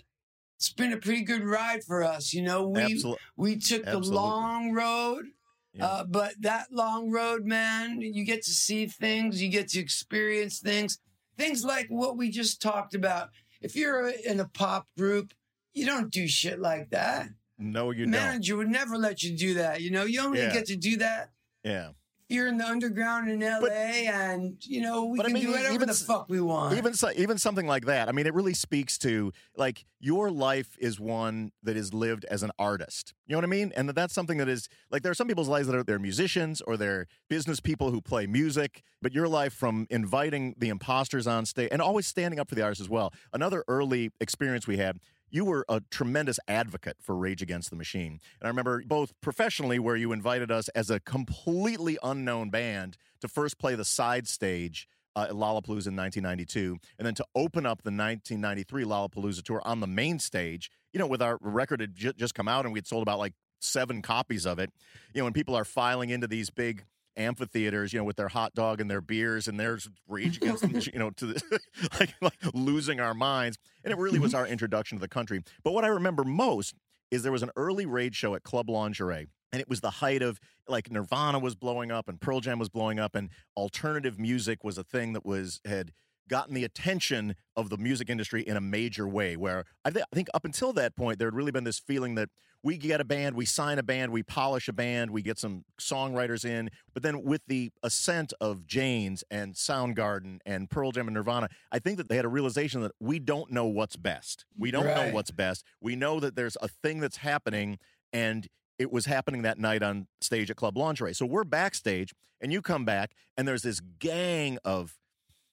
it's 0.57 0.73
been 0.73 0.91
a 0.91 0.97
pretty 0.97 1.23
good 1.23 1.43
ride 1.45 1.83
for 1.85 2.03
us. 2.03 2.33
You 2.33 2.41
know, 2.41 2.67
we 2.67 2.81
Absolutely. 2.81 3.19
we 3.37 3.55
took 3.57 3.85
the 3.85 3.99
long 3.99 4.73
road, 4.73 5.27
Yeah. 5.73 5.85
uh, 5.85 6.03
but 6.03 6.33
that 6.41 6.67
long 6.71 7.09
road, 7.09 7.45
man, 7.45 8.01
you 8.01 8.25
get 8.25 8.43
to 8.43 8.51
see 8.51 8.85
things, 8.87 9.41
you 9.41 9.49
get 9.49 9.69
to 9.69 9.79
experience 9.79 10.59
things, 10.59 10.99
things 11.37 11.63
like 11.63 11.87
what 11.87 12.17
we 12.17 12.29
just 12.29 12.61
talked 12.61 12.95
about. 12.95 13.29
If 13.61 13.75
you're 13.75 14.09
in 14.09 14.39
a 14.39 14.45
pop 14.47 14.87
group, 14.97 15.33
you 15.73 15.85
don't 15.85 16.11
do 16.11 16.27
shit 16.27 16.59
like 16.59 16.89
that. 16.91 17.29
No, 17.57 17.91
you 17.91 18.05
don't. 18.05 18.11
Manager 18.11 18.55
would 18.57 18.69
never 18.69 18.97
let 18.97 19.23
you 19.23 19.35
do 19.35 19.55
that. 19.55 19.81
You 19.81 19.91
know, 19.91 20.03
you 20.03 20.21
only 20.21 20.39
Yeah. 20.39 20.53
get 20.53 20.65
to 20.67 20.75
do 20.75 20.97
that 20.97 21.31
Yeah. 21.63 21.91
You're 22.29 22.47
in 22.47 22.57
the 22.57 22.65
underground 22.67 23.29
in 23.29 23.39
LA, 23.41 23.59
But- 23.61 23.71
and 23.71 24.57
you 24.65 24.81
know 24.81 25.05
we 25.05 25.17
but 25.17 25.25
I 25.25 25.29
can 25.29 25.33
mean, 25.35 25.43
do 25.45 25.51
whatever 25.51 25.73
even 25.73 25.87
the 25.87 25.93
fuck 25.93 26.27
we 26.29 26.41
want. 26.41 26.77
even 26.77 26.93
so, 26.93 27.11
even 27.15 27.37
something 27.37 27.65
like 27.67 27.85
that. 27.85 28.09
I 28.09 28.11
mean, 28.11 28.27
it 28.27 28.33
really 28.33 28.53
speaks 28.53 28.97
to 28.99 29.31
like 29.55 29.85
your 29.99 30.29
life 30.29 30.75
is 30.79 30.99
one 30.99 31.51
that 31.63 31.77
is 31.77 31.93
lived 31.93 32.25
as 32.25 32.43
an 32.43 32.51
artist. 32.59 33.13
You 33.25 33.33
know 33.33 33.37
what 33.39 33.45
I 33.45 33.47
mean? 33.47 33.71
And 33.75 33.87
that 33.89 33.93
that's 33.95 34.13
something 34.13 34.37
that 34.39 34.49
is 34.49 34.67
like 34.91 35.03
there 35.03 35.11
are 35.11 35.15
some 35.15 35.27
people's 35.27 35.47
lives 35.47 35.67
that 35.67 35.75
are 35.75 35.83
they're 35.83 35.99
musicians 35.99 36.61
or 36.61 36.77
they're 36.77 37.07
business 37.29 37.59
people 37.59 37.91
who 37.91 38.01
play 38.01 38.27
music, 38.27 38.83
but 39.01 39.13
your 39.13 39.27
life 39.27 39.53
from 39.53 39.87
inviting 39.89 40.53
the 40.57 40.69
imposters 40.69 41.27
on 41.27 41.45
stage 41.45 41.69
and 41.71 41.81
always 41.81 42.07
standing 42.07 42.39
up 42.39 42.49
for 42.49 42.55
the 42.55 42.61
artists 42.61 42.81
as 42.81 42.89
well. 42.89 43.13
Another 43.33 43.63
early 43.67 44.11
experience 44.19 44.67
we 44.67 44.77
had. 44.77 44.99
You 45.29 45.45
were 45.45 45.65
a 45.67 45.81
tremendous 45.91 46.39
advocate 46.47 46.97
for 47.01 47.15
Rage 47.15 47.41
Against 47.41 47.69
the 47.69 47.75
Machine. 47.75 48.19
And 48.39 48.45
I 48.45 48.47
remember 48.47 48.83
both 48.85 49.13
professionally, 49.21 49.77
where 49.79 49.95
you 49.95 50.11
invited 50.11 50.51
us 50.51 50.69
as 50.69 50.89
a 50.89 50.99
completely 50.99 51.97
unknown 52.01 52.49
band 52.49 52.97
to 53.21 53.27
first 53.27 53.57
play 53.57 53.75
the 53.75 53.85
side 53.85 54.27
stage 54.27 54.87
uh, 55.15 55.23
at 55.23 55.31
Lollapalooza 55.31 55.87
in 55.87 55.95
1992, 55.95 56.77
and 56.97 57.05
then 57.05 57.15
to 57.15 57.25
open 57.35 57.65
up 57.65 57.81
the 57.81 57.89
1993 57.89 58.83
Lollapalooza 58.83 59.43
tour 59.43 59.61
on 59.65 59.79
the 59.79 59.87
main 59.87 60.19
stage. 60.19 60.71
You 60.93 60.99
know, 60.99 61.07
with 61.07 61.21
our 61.21 61.37
record 61.41 61.81
had 61.81 61.95
ju- 61.95 62.13
just 62.13 62.33
come 62.33 62.47
out 62.47 62.65
and 62.65 62.73
we 62.73 62.77
had 62.77 62.87
sold 62.87 63.01
about 63.01 63.19
like 63.19 63.33
seven 63.59 64.01
copies 64.01 64.45
of 64.45 64.59
it. 64.59 64.71
You 65.13 65.21
know, 65.21 65.25
when 65.25 65.33
people 65.33 65.55
are 65.55 65.65
filing 65.65 66.09
into 66.09 66.27
these 66.27 66.49
big 66.49 66.85
amphitheaters, 67.17 67.91
you 67.91 67.99
know, 67.99 68.05
with 68.05 68.15
their 68.15 68.27
hot 68.27 68.53
dog 68.53 68.79
and 68.79 68.89
their 68.89 69.01
beers, 69.01 69.47
and 69.47 69.59
there's 69.59 69.89
rage 70.07 70.37
against, 70.41 70.61
them, 70.61 70.79
you 70.93 70.99
know, 70.99 71.09
to 71.11 71.27
the, 71.27 71.59
like, 71.99 72.13
like 72.21 72.37
losing 72.53 72.99
our 72.99 73.13
minds. 73.13 73.57
And 73.83 73.91
it 73.91 73.97
really 73.97 74.19
was 74.19 74.31
mm-hmm. 74.31 74.41
our 74.41 74.47
introduction 74.47 74.97
to 74.97 75.01
the 75.01 75.07
country. 75.07 75.43
But 75.63 75.73
what 75.73 75.83
I 75.83 75.89
remember 75.89 76.23
most 76.23 76.75
is 77.11 77.23
there 77.23 77.31
was 77.31 77.43
an 77.43 77.51
early 77.55 77.85
Rage 77.85 78.15
show 78.15 78.35
at 78.35 78.43
Club 78.43 78.69
Lingerie. 78.69 79.27
And 79.53 79.61
it 79.61 79.69
was 79.69 79.79
the 79.79 79.89
height 79.89 80.21
of 80.21 80.39
like 80.67 80.91
Nirvana 80.91 81.39
was 81.39 81.55
blowing 81.55 81.89
up 81.89 82.09
and 82.09 82.19
Pearl 82.19 82.41
Jam 82.41 82.59
was 82.59 82.67
blowing 82.67 82.99
up 82.99 83.15
and 83.15 83.29
alternative 83.55 84.19
music 84.19 84.63
was 84.63 84.77
a 84.77 84.83
thing 84.83 85.13
that 85.13 85.25
was 85.25 85.61
had 85.63 85.93
gotten 86.27 86.53
the 86.53 86.65
attention 86.65 87.35
of 87.55 87.69
the 87.69 87.77
music 87.77 88.09
industry 88.09 88.41
in 88.41 88.57
a 88.57 88.61
major 88.61 89.07
way 89.07 89.37
where 89.37 89.63
I, 89.85 89.91
th- 89.91 90.05
I 90.11 90.15
think 90.15 90.27
up 90.33 90.43
until 90.43 90.73
that 90.73 90.97
point 90.97 91.19
there 91.19 91.27
had 91.27 91.35
really 91.35 91.51
been 91.51 91.63
this 91.63 91.79
feeling 91.79 92.15
that 92.15 92.29
we 92.63 92.77
get 92.77 92.99
a 92.99 93.05
band, 93.05 93.35
we 93.35 93.45
sign 93.45 93.79
a 93.79 93.83
band, 93.83 94.11
we 94.11 94.23
polish 94.23 94.67
a 94.67 94.73
band, 94.73 95.11
we 95.11 95.21
get 95.21 95.37
some 95.37 95.63
songwriters 95.79 96.43
in. 96.43 96.69
But 96.93 97.03
then 97.03 97.23
with 97.23 97.41
the 97.47 97.71
ascent 97.83 98.33
of 98.41 98.65
Jane's 98.65 99.23
and 99.29 99.53
Soundgarden 99.53 100.39
and 100.45 100.69
Pearl 100.69 100.91
Jam 100.91 101.07
and 101.07 101.15
Nirvana, 101.15 101.49
I 101.71 101.79
think 101.79 101.97
that 101.97 102.09
they 102.09 102.15
had 102.15 102.25
a 102.25 102.29
realization 102.29 102.81
that 102.81 102.93
we 102.99 103.19
don't 103.19 103.51
know 103.51 103.65
what's 103.65 103.95
best. 103.95 104.45
We 104.57 104.71
don't 104.71 104.85
know 104.85 105.11
what's 105.11 105.31
best. 105.31 105.63
We 105.81 105.95
know 105.95 106.19
that 106.19 106.35
there's 106.35 106.57
a 106.61 106.67
thing 106.67 106.99
that's 106.99 107.17
happening, 107.17 107.79
and 108.11 108.47
it 108.79 108.91
was 108.91 109.05
happening 109.05 109.43
that 109.43 109.59
night 109.59 109.83
on 109.83 110.07
stage 110.21 110.49
at 110.51 110.57
Club 110.57 110.77
Lingerie. 110.77 111.13
So 111.13 111.25
we're 111.25 111.43
backstage, 111.43 112.13
and 112.41 112.51
you 112.51 112.61
come 112.61 112.85
back, 112.85 113.11
and 113.37 113.47
there's 113.47 113.63
this 113.63 113.79
gang 113.79 114.57
of 114.65 114.97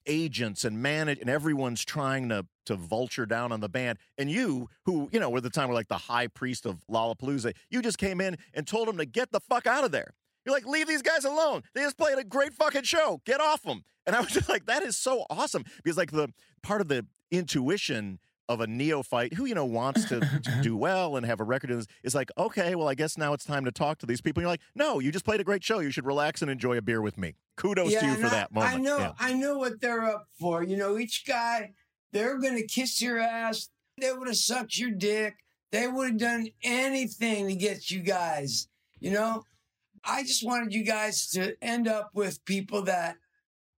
agents 0.06 0.64
and 0.64 0.82
manage 0.82 1.18
and 1.18 1.30
everyone's 1.30 1.84
trying 1.84 2.28
to 2.28 2.46
to 2.66 2.76
vulture 2.76 3.26
down 3.26 3.52
on 3.52 3.60
the 3.60 3.68
band. 3.68 3.98
And 4.18 4.30
you 4.30 4.68
who 4.84 5.08
you 5.12 5.20
know 5.20 5.36
at 5.36 5.42
the 5.42 5.50
time 5.50 5.68
were 5.68 5.74
like 5.74 5.88
the 5.88 5.98
high 5.98 6.26
priest 6.28 6.66
of 6.66 6.82
lollapalooza 6.90 7.54
you 7.70 7.82
just 7.82 7.98
came 7.98 8.20
in 8.20 8.36
and 8.54 8.66
told 8.66 8.88
them 8.88 8.96
to 8.98 9.06
get 9.06 9.32
the 9.32 9.40
fuck 9.40 9.66
out 9.66 9.84
of 9.84 9.92
there. 9.92 10.14
You're 10.44 10.54
like 10.54 10.66
leave 10.66 10.88
these 10.88 11.02
guys 11.02 11.24
alone. 11.24 11.62
They 11.74 11.82
just 11.82 11.96
played 11.96 12.18
a 12.18 12.24
great 12.24 12.54
fucking 12.54 12.82
show. 12.82 13.20
Get 13.24 13.40
off 13.40 13.62
them 13.62 13.84
and 14.06 14.14
i 14.14 14.20
was 14.20 14.30
just 14.30 14.48
like 14.48 14.66
that 14.66 14.82
is 14.82 14.96
so 14.96 15.24
awesome. 15.30 15.64
Because 15.82 15.96
like 15.96 16.10
the 16.10 16.28
part 16.62 16.80
of 16.80 16.88
the 16.88 17.06
intuition 17.30 18.18
of 18.48 18.60
a 18.60 18.66
neophyte 18.66 19.32
who 19.34 19.46
you 19.46 19.54
know 19.54 19.64
wants 19.64 20.04
to, 20.06 20.20
to 20.20 20.58
do 20.62 20.76
well 20.76 21.16
and 21.16 21.24
have 21.24 21.40
a 21.40 21.44
record 21.44 21.70
is, 21.70 21.86
is 22.02 22.14
like 22.14 22.30
okay 22.36 22.74
well 22.74 22.88
i 22.88 22.94
guess 22.94 23.16
now 23.16 23.32
it's 23.32 23.44
time 23.44 23.64
to 23.64 23.72
talk 23.72 23.96
to 23.98 24.04
these 24.06 24.20
people 24.20 24.40
and 24.40 24.44
you're 24.44 24.52
like 24.52 24.60
no 24.74 24.98
you 24.98 25.10
just 25.10 25.24
played 25.24 25.40
a 25.40 25.44
great 25.44 25.64
show 25.64 25.78
you 25.78 25.90
should 25.90 26.04
relax 26.04 26.42
and 26.42 26.50
enjoy 26.50 26.76
a 26.76 26.82
beer 26.82 27.00
with 27.00 27.16
me 27.16 27.34
kudos 27.56 27.94
to 27.94 28.04
you 28.06 28.14
for 28.16 28.26
I- 28.26 28.30
that 28.30 28.52
moment 28.52 28.74
I 28.74 28.78
know, 28.78 28.98
Yeah. 28.98 29.12
I 29.18 29.32
know 29.32 29.58
what 29.58 29.80
they're 29.80 30.04
up 30.04 30.26
for. 30.38 30.62
You 30.62 30.76
know, 30.76 30.98
each 30.98 31.24
guy, 31.26 31.72
they're 32.12 32.38
gonna 32.38 32.62
kiss 32.62 33.00
your 33.00 33.18
ass. 33.18 33.68
They 34.00 34.12
would 34.12 34.28
have 34.28 34.36
sucked 34.36 34.76
your 34.78 34.90
dick. 34.90 35.36
They 35.72 35.86
would 35.88 36.08
have 36.10 36.18
done 36.18 36.48
anything 36.62 37.48
to 37.48 37.54
get 37.54 37.90
you 37.90 38.00
guys. 38.00 38.68
You 39.00 39.12
know, 39.12 39.44
I 40.04 40.22
just 40.22 40.44
wanted 40.44 40.74
you 40.74 40.84
guys 40.84 41.28
to 41.30 41.54
end 41.62 41.88
up 41.88 42.10
with 42.14 42.44
people 42.44 42.82
that 42.82 43.16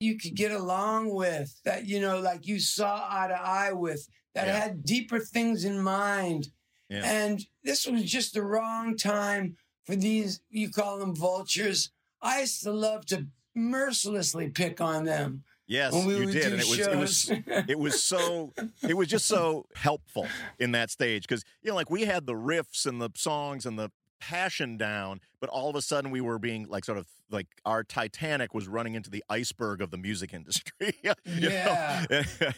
you 0.00 0.18
could 0.18 0.34
get 0.34 0.52
along 0.52 1.12
with, 1.14 1.60
that 1.64 1.86
you 1.86 2.00
know, 2.00 2.20
like 2.20 2.46
you 2.46 2.58
saw 2.60 3.06
eye 3.10 3.28
to 3.28 3.34
eye 3.40 3.72
with, 3.72 4.08
that 4.34 4.46
Yeah. 4.46 4.58
had 4.58 4.84
deeper 4.84 5.18
things 5.18 5.64
in 5.64 5.80
mind. 5.80 6.48
Yeah. 6.88 7.02
And 7.04 7.46
this 7.64 7.86
was 7.86 8.04
just 8.04 8.34
the 8.34 8.42
wrong 8.42 8.96
time 8.96 9.56
for 9.84 9.96
these, 9.96 10.40
you 10.50 10.70
call 10.70 10.98
them 10.98 11.14
vultures. 11.14 11.90
I 12.20 12.40
used 12.40 12.62
to 12.64 12.72
love 12.72 13.06
to 13.06 13.26
mercilessly 13.54 14.48
pick 14.50 14.80
on 14.80 15.04
them. 15.04 15.44
Yes, 15.68 15.92
when 15.92 16.06
we 16.06 16.16
you 16.18 16.26
did, 16.30 16.52
and 16.52 16.60
it 16.62 16.68
was 16.68 16.78
it 16.78 16.96
was 16.96 17.30
it 17.68 17.78
was 17.78 18.00
so 18.00 18.52
it 18.88 18.96
was 18.96 19.08
just 19.08 19.26
so 19.26 19.66
helpful 19.74 20.28
in 20.60 20.70
that 20.72 20.92
stage 20.92 21.22
because 21.26 21.44
you 21.60 21.70
know 21.70 21.74
like 21.74 21.90
we 21.90 22.02
had 22.04 22.24
the 22.24 22.34
riffs 22.34 22.86
and 22.86 23.00
the 23.02 23.10
songs 23.16 23.66
and 23.66 23.76
the 23.76 23.90
passion 24.20 24.76
down, 24.76 25.20
but 25.40 25.50
all 25.50 25.68
of 25.68 25.74
a 25.74 25.82
sudden 25.82 26.12
we 26.12 26.20
were 26.20 26.38
being 26.38 26.68
like 26.68 26.84
sort 26.84 26.98
of 26.98 27.08
like 27.30 27.47
our 27.64 27.83
Titanic 27.83 28.54
was 28.54 28.68
running 28.68 28.95
into 28.95 29.11
the 29.11 29.25
iceberg 29.28 29.80
of 29.80 29.90
the 29.90 29.99
music 29.99 30.33
industry. 30.33 30.95
Yeah. 31.26 32.04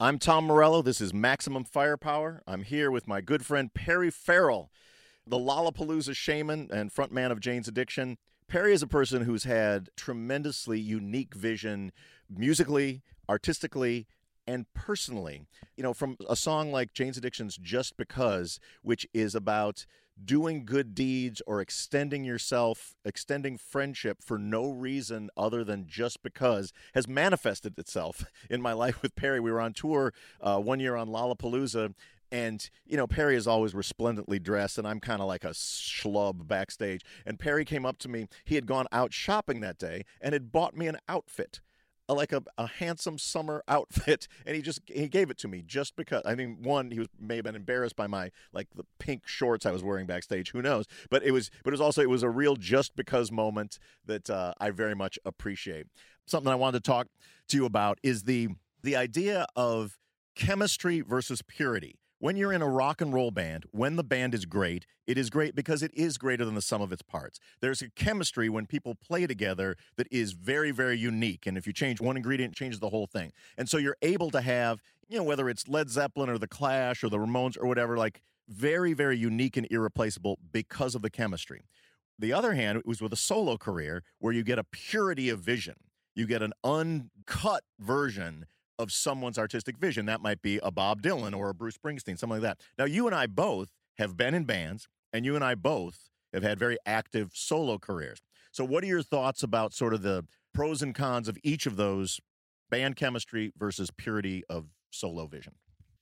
I'm 0.00 0.18
Tom 0.18 0.44
Morello. 0.44 0.82
This 0.82 1.00
is 1.00 1.14
Maximum 1.14 1.64
Firepower. 1.64 2.42
I'm 2.46 2.62
here 2.62 2.90
with 2.90 3.08
my 3.08 3.20
good 3.20 3.46
friend 3.46 3.72
Perry 3.72 4.10
Farrell, 4.10 4.70
the 5.26 5.38
Lollapalooza 5.38 6.14
shaman 6.14 6.68
and 6.70 6.92
frontman 6.92 7.30
of 7.30 7.40
Jane's 7.40 7.66
Addiction. 7.66 8.18
Perry 8.46 8.74
is 8.74 8.82
a 8.82 8.86
person 8.86 9.22
who's 9.22 9.44
had 9.44 9.88
tremendously 9.96 10.78
unique 10.78 11.34
vision 11.34 11.92
musically, 12.28 13.02
artistically, 13.28 14.06
and 14.46 14.66
personally. 14.74 15.46
You 15.76 15.82
know, 15.82 15.94
from 15.94 16.16
a 16.28 16.36
song 16.36 16.70
like 16.70 16.92
Jane's 16.92 17.16
Addiction's 17.16 17.56
Just 17.56 17.96
Because, 17.96 18.60
which 18.82 19.06
is 19.14 19.34
about 19.34 19.86
doing 20.24 20.64
good 20.64 20.94
deeds 20.94 21.42
or 21.46 21.60
extending 21.60 22.24
yourself, 22.24 22.94
extending 23.04 23.58
friendship 23.58 24.22
for 24.22 24.38
no 24.38 24.70
reason 24.70 25.30
other 25.36 25.64
than 25.64 25.86
just 25.86 26.22
because, 26.22 26.72
has 26.94 27.06
manifested 27.06 27.78
itself 27.78 28.24
in 28.50 28.62
my 28.62 28.72
life 28.72 29.02
with 29.02 29.16
Perry. 29.16 29.40
We 29.40 29.50
were 29.50 29.60
on 29.60 29.72
tour 29.72 30.12
uh, 30.40 30.58
one 30.58 30.80
year 30.80 30.96
on 30.96 31.08
Lollapalooza. 31.08 31.94
And, 32.32 32.68
you 32.84 32.96
know, 32.96 33.06
Perry 33.06 33.36
is 33.36 33.46
always 33.46 33.72
resplendently 33.72 34.40
dressed, 34.40 34.78
and 34.78 34.86
I'm 34.86 34.98
kind 34.98 35.20
of 35.20 35.28
like 35.28 35.44
a 35.44 35.50
schlub 35.50 36.48
backstage. 36.48 37.02
And 37.24 37.38
Perry 37.38 37.64
came 37.64 37.86
up 37.86 37.98
to 37.98 38.08
me. 38.08 38.26
He 38.44 38.56
had 38.56 38.66
gone 38.66 38.86
out 38.90 39.12
shopping 39.12 39.60
that 39.60 39.78
day 39.78 40.04
and 40.20 40.32
had 40.32 40.50
bought 40.50 40.76
me 40.76 40.88
an 40.88 40.98
outfit 41.08 41.60
a- 42.08 42.14
like 42.14 42.32
a, 42.32 42.42
a 42.58 42.66
handsome 42.66 43.18
summer 43.18 43.62
outfit 43.68 44.28
and 44.46 44.56
he 44.56 44.62
just 44.62 44.80
he 44.86 45.08
gave 45.08 45.30
it 45.30 45.38
to 45.38 45.48
me 45.48 45.62
just 45.66 45.96
because 45.96 46.22
i 46.24 46.34
mean 46.34 46.58
one 46.62 46.90
he 46.90 46.98
was 46.98 47.08
may 47.18 47.36
have 47.36 47.44
been 47.44 47.56
embarrassed 47.56 47.96
by 47.96 48.06
my 48.06 48.30
like 48.52 48.68
the 48.74 48.84
pink 48.98 49.26
shorts 49.26 49.66
i 49.66 49.70
was 49.70 49.82
wearing 49.82 50.06
backstage 50.06 50.50
who 50.52 50.62
knows 50.62 50.86
but 51.10 51.22
it 51.24 51.30
was 51.32 51.50
but 51.64 51.70
it 51.70 51.74
was 51.74 51.80
also 51.80 52.02
it 52.02 52.10
was 52.10 52.22
a 52.22 52.30
real 52.30 52.56
just 52.56 52.94
because 52.96 53.30
moment 53.32 53.78
that 54.04 54.28
uh, 54.30 54.52
i 54.60 54.70
very 54.70 54.94
much 54.94 55.18
appreciate. 55.24 55.86
Something 56.26 56.50
i 56.50 56.56
wanted 56.56 56.82
to 56.82 56.90
talk 56.90 57.08
to 57.48 57.56
you 57.56 57.64
about 57.66 57.98
is 58.02 58.24
the 58.24 58.48
the 58.82 58.96
idea 58.96 59.46
of 59.54 59.98
chemistry 60.34 61.00
versus 61.00 61.42
purity 61.42 61.98
when 62.18 62.36
you're 62.36 62.52
in 62.52 62.62
a 62.62 62.68
rock 62.68 63.00
and 63.00 63.12
roll 63.12 63.30
band, 63.30 63.64
when 63.72 63.96
the 63.96 64.04
band 64.04 64.34
is 64.34 64.46
great, 64.46 64.86
it 65.06 65.18
is 65.18 65.28
great 65.28 65.54
because 65.54 65.82
it 65.82 65.92
is 65.94 66.16
greater 66.16 66.44
than 66.44 66.54
the 66.54 66.62
sum 66.62 66.80
of 66.80 66.92
its 66.92 67.02
parts. 67.02 67.38
There's 67.60 67.82
a 67.82 67.90
chemistry 67.90 68.48
when 68.48 68.66
people 68.66 68.94
play 68.94 69.26
together 69.26 69.76
that 69.96 70.08
is 70.10 70.32
very, 70.32 70.70
very 70.70 70.98
unique. 70.98 71.46
And 71.46 71.58
if 71.58 71.66
you 71.66 71.72
change 71.72 72.00
one 72.00 72.16
ingredient, 72.16 72.54
it 72.54 72.56
changes 72.56 72.80
the 72.80 72.88
whole 72.88 73.06
thing. 73.06 73.32
And 73.58 73.68
so 73.68 73.76
you're 73.76 73.98
able 74.00 74.30
to 74.30 74.40
have, 74.40 74.80
you 75.08 75.18
know, 75.18 75.24
whether 75.24 75.48
it's 75.48 75.68
Led 75.68 75.90
Zeppelin 75.90 76.30
or 76.30 76.38
The 76.38 76.48
Clash 76.48 77.04
or 77.04 77.10
the 77.10 77.18
Ramones 77.18 77.58
or 77.60 77.66
whatever, 77.66 77.98
like 77.98 78.22
very, 78.48 78.92
very 78.92 79.18
unique 79.18 79.56
and 79.56 79.66
irreplaceable 79.70 80.38
because 80.52 80.94
of 80.94 81.02
the 81.02 81.10
chemistry. 81.10 81.64
The 82.18 82.32
other 82.32 82.54
hand, 82.54 82.78
it 82.78 82.86
was 82.86 83.02
with 83.02 83.12
a 83.12 83.16
solo 83.16 83.58
career 83.58 84.02
where 84.20 84.32
you 84.32 84.42
get 84.42 84.58
a 84.58 84.64
purity 84.64 85.28
of 85.28 85.40
vision. 85.40 85.74
You 86.14 86.26
get 86.26 86.42
an 86.42 86.54
uncut 86.64 87.62
version 87.78 88.46
of 88.78 88.92
someone's 88.92 89.38
artistic 89.38 89.78
vision. 89.78 90.06
That 90.06 90.20
might 90.20 90.42
be 90.42 90.58
a 90.62 90.70
Bob 90.70 91.02
Dylan 91.02 91.36
or 91.36 91.48
a 91.48 91.54
Bruce 91.54 91.76
Springsteen, 91.76 92.18
something 92.18 92.40
like 92.40 92.42
that. 92.42 92.60
Now, 92.78 92.84
you 92.84 93.06
and 93.06 93.14
I 93.14 93.26
both 93.26 93.70
have 93.98 94.16
been 94.16 94.34
in 94.34 94.44
bands, 94.44 94.88
and 95.12 95.24
you 95.24 95.34
and 95.34 95.44
I 95.44 95.54
both 95.54 96.10
have 96.32 96.42
had 96.42 96.58
very 96.58 96.76
active 96.84 97.30
solo 97.34 97.78
careers. 97.78 98.20
So, 98.52 98.64
what 98.64 98.84
are 98.84 98.86
your 98.86 99.02
thoughts 99.02 99.42
about 99.42 99.72
sort 99.72 99.94
of 99.94 100.02
the 100.02 100.24
pros 100.54 100.82
and 100.82 100.94
cons 100.94 101.28
of 101.28 101.38
each 101.42 101.66
of 101.66 101.76
those 101.76 102.20
band 102.70 102.96
chemistry 102.96 103.52
versus 103.58 103.90
purity 103.96 104.42
of 104.48 104.66
solo 104.90 105.26
vision? 105.26 105.54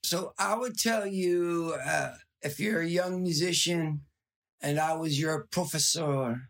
So 0.05 0.33
I 0.37 0.55
would 0.55 0.77
tell 0.77 1.07
you 1.07 1.75
uh, 1.83 2.13
if 2.43 2.59
you're 2.59 2.81
a 2.81 2.87
young 2.87 3.23
musician 3.23 4.01
and 4.61 4.79
I 4.79 4.93
was 4.93 5.19
your 5.19 5.47
professor, 5.49 6.49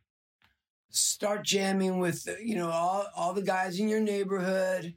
start 0.90 1.46
jamming 1.46 2.00
with 2.00 2.28
you 2.44 2.56
know 2.56 2.70
all 2.70 3.08
all 3.16 3.34
the 3.34 3.42
guys 3.42 3.80
in 3.80 3.88
your 3.88 4.02
neighborhood 4.02 4.94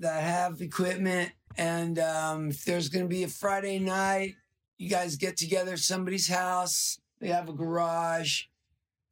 that 0.00 0.22
have 0.22 0.60
equipment. 0.60 1.32
And 1.56 1.98
um, 1.98 2.50
if 2.50 2.64
there's 2.64 2.88
going 2.88 3.04
to 3.04 3.08
be 3.08 3.22
a 3.24 3.28
Friday 3.28 3.78
night, 3.78 4.34
you 4.78 4.88
guys 4.88 5.16
get 5.16 5.36
together 5.36 5.72
at 5.72 5.78
somebody's 5.78 6.28
house. 6.28 6.98
They 7.20 7.28
have 7.28 7.48
a 7.48 7.52
garage. 7.52 8.44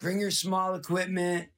Bring 0.01 0.21
your 0.21 0.31
small 0.31 0.75
equipment. 0.75 1.49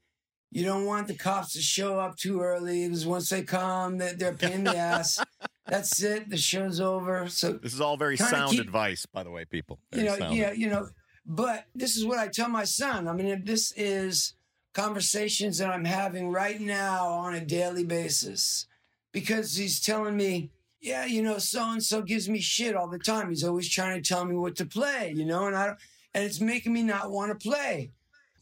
You 0.50 0.64
don't 0.64 0.84
want 0.84 1.06
the 1.06 1.14
cops 1.14 1.52
to 1.52 1.62
show 1.62 2.00
up 2.00 2.16
too 2.16 2.40
early 2.40 2.86
because 2.88 3.06
once 3.06 3.28
they 3.28 3.42
come, 3.42 3.98
they're, 3.98 4.14
they're 4.14 4.50
in 4.50 4.64
the 4.64 4.76
ass. 4.76 5.22
That's 5.66 6.02
it. 6.02 6.28
The 6.28 6.36
show's 6.36 6.80
over. 6.80 7.28
So 7.28 7.52
This 7.52 7.72
is 7.74 7.80
all 7.80 7.96
very 7.96 8.16
sound 8.16 8.50
keep- 8.52 8.60
advice, 8.60 9.06
by 9.06 9.22
the 9.22 9.30
way, 9.30 9.44
people. 9.44 9.78
you 9.94 10.02
know, 10.04 10.16
sound 10.18 10.34
yeah, 10.36 10.50
you 10.52 10.68
know. 10.68 10.88
But 11.24 11.66
this 11.76 11.96
is 11.96 12.04
what 12.04 12.18
I 12.18 12.26
tell 12.26 12.48
my 12.48 12.64
son. 12.64 13.06
I 13.06 13.12
mean, 13.12 13.26
if 13.26 13.44
this 13.44 13.72
is 13.76 14.34
conversations 14.74 15.58
that 15.58 15.70
I'm 15.70 15.84
having 15.84 16.30
right 16.30 16.60
now 16.60 17.06
on 17.06 17.34
a 17.34 17.44
daily 17.44 17.84
basis 17.84 18.66
because 19.12 19.56
he's 19.56 19.80
telling 19.80 20.16
me, 20.16 20.50
yeah, 20.80 21.04
you 21.04 21.22
know, 21.22 21.38
so 21.38 21.62
and 21.70 21.82
so 21.82 22.02
gives 22.02 22.28
me 22.28 22.40
shit 22.40 22.74
all 22.74 22.88
the 22.88 22.98
time. 22.98 23.28
He's 23.28 23.44
always 23.44 23.68
trying 23.68 24.00
to 24.00 24.08
tell 24.08 24.24
me 24.24 24.34
what 24.34 24.56
to 24.56 24.64
play, 24.64 25.12
you 25.14 25.26
know, 25.26 25.46
and 25.46 25.56
I 25.56 25.74
and 26.14 26.24
it's 26.24 26.40
making 26.40 26.72
me 26.72 26.82
not 26.82 27.10
want 27.10 27.30
to 27.30 27.48
play. 27.48 27.92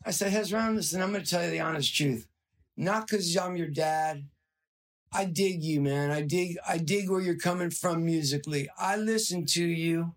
I 0.04 0.10
said, 0.10 0.32
Hezron, 0.32 0.75
listen, 0.75 1.02
I'm 1.02 1.12
going 1.12 1.25
to 1.25 1.30
tell 1.30 1.44
you 1.44 1.50
the 1.50 1.60
honest 1.60 1.94
truth. 1.94 2.26
Not 2.76 3.06
because 3.06 3.37
I'm 3.37 3.56
your 3.56 3.68
dad. 3.68 4.25
I 5.12 5.25
dig 5.25 5.62
you, 5.62 5.80
man. 5.80 6.10
I 6.10 6.22
dig, 6.22 6.56
I 6.66 6.78
dig 6.78 7.10
where 7.10 7.20
you're 7.20 7.37
coming 7.37 7.70
from 7.70 8.04
musically. 8.04 8.68
I 8.78 8.96
listen 8.96 9.46
to 9.46 9.64
you. 9.64 10.14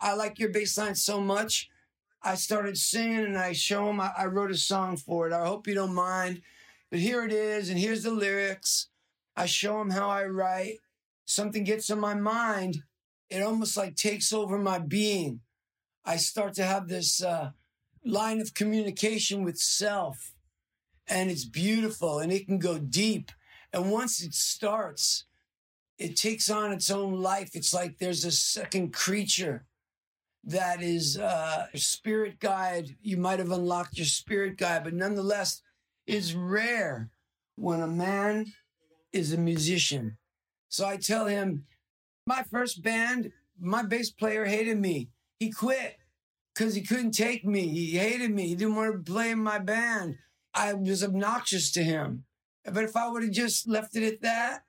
I 0.00 0.14
like 0.14 0.38
your 0.38 0.50
bass 0.50 0.76
line 0.76 0.94
so 0.94 1.20
much. 1.20 1.70
I 2.22 2.34
started 2.34 2.76
singing 2.76 3.24
and 3.24 3.38
I 3.38 3.52
show 3.52 3.88
him 3.88 4.00
I, 4.00 4.12
I 4.18 4.26
wrote 4.26 4.50
a 4.50 4.56
song 4.56 4.96
for 4.96 5.26
it. 5.26 5.32
I 5.32 5.46
hope 5.46 5.66
you 5.66 5.74
don't 5.74 5.94
mind. 5.94 6.42
But 6.90 7.00
here 7.00 7.24
it 7.24 7.32
is, 7.32 7.68
and 7.68 7.78
here's 7.78 8.02
the 8.02 8.10
lyrics. 8.10 8.88
I 9.36 9.46
show 9.46 9.80
him 9.80 9.90
how 9.90 10.08
I 10.08 10.24
write. 10.24 10.78
Something 11.26 11.64
gets 11.64 11.90
in 11.90 12.00
my 12.00 12.14
mind. 12.14 12.78
It 13.28 13.42
almost 13.42 13.76
like 13.76 13.96
takes 13.96 14.32
over 14.32 14.58
my 14.58 14.78
being. 14.78 15.40
I 16.04 16.16
start 16.16 16.54
to 16.54 16.64
have 16.64 16.88
this 16.88 17.22
uh, 17.22 17.50
line 18.04 18.40
of 18.40 18.54
communication 18.54 19.42
with 19.42 19.58
self, 19.58 20.32
and 21.08 21.30
it's 21.30 21.44
beautiful 21.44 22.20
and 22.20 22.32
it 22.32 22.46
can 22.46 22.58
go 22.58 22.78
deep. 22.78 23.32
And 23.72 23.90
once 23.90 24.22
it 24.22 24.32
starts, 24.32 25.24
it 25.98 26.16
takes 26.16 26.48
on 26.48 26.72
its 26.72 26.90
own 26.90 27.20
life. 27.20 27.50
It's 27.54 27.74
like 27.74 27.98
there's 27.98 28.24
a 28.24 28.30
second 28.30 28.92
creature 28.92 29.66
that 30.44 30.80
is 30.80 31.18
uh, 31.18 31.66
spirit 31.74 32.38
guide. 32.38 32.96
You 33.02 33.16
might 33.16 33.40
have 33.40 33.50
unlocked 33.50 33.96
your 33.96 34.06
spirit 34.06 34.56
guide, 34.56 34.84
but 34.84 34.94
nonetheless, 34.94 35.60
it's 36.06 36.32
rare 36.32 37.10
when 37.56 37.80
a 37.80 37.88
man 37.88 38.46
is 39.12 39.32
a 39.32 39.38
musician. 39.38 40.16
So 40.68 40.86
I 40.86 40.96
tell 40.96 41.26
him, 41.26 41.64
my 42.26 42.42
first 42.42 42.82
band, 42.82 43.32
my 43.58 43.82
bass 43.82 44.10
player 44.10 44.44
hated 44.44 44.78
me. 44.78 45.08
He 45.38 45.50
quit 45.50 45.98
because 46.54 46.74
he 46.74 46.82
couldn't 46.82 47.12
take 47.12 47.44
me. 47.44 47.68
He 47.68 47.98
hated 47.98 48.30
me. 48.30 48.48
He 48.48 48.54
didn't 48.54 48.74
want 48.74 48.92
to 48.92 49.12
play 49.12 49.30
in 49.30 49.38
my 49.38 49.58
band. 49.58 50.16
I 50.54 50.72
was 50.74 51.04
obnoxious 51.04 51.70
to 51.72 51.84
him. 51.84 52.24
But 52.64 52.84
if 52.84 52.96
I 52.96 53.08
would 53.08 53.22
have 53.22 53.32
just 53.32 53.68
left 53.68 53.94
it 53.96 54.02
at 54.02 54.22
that, 54.22 54.62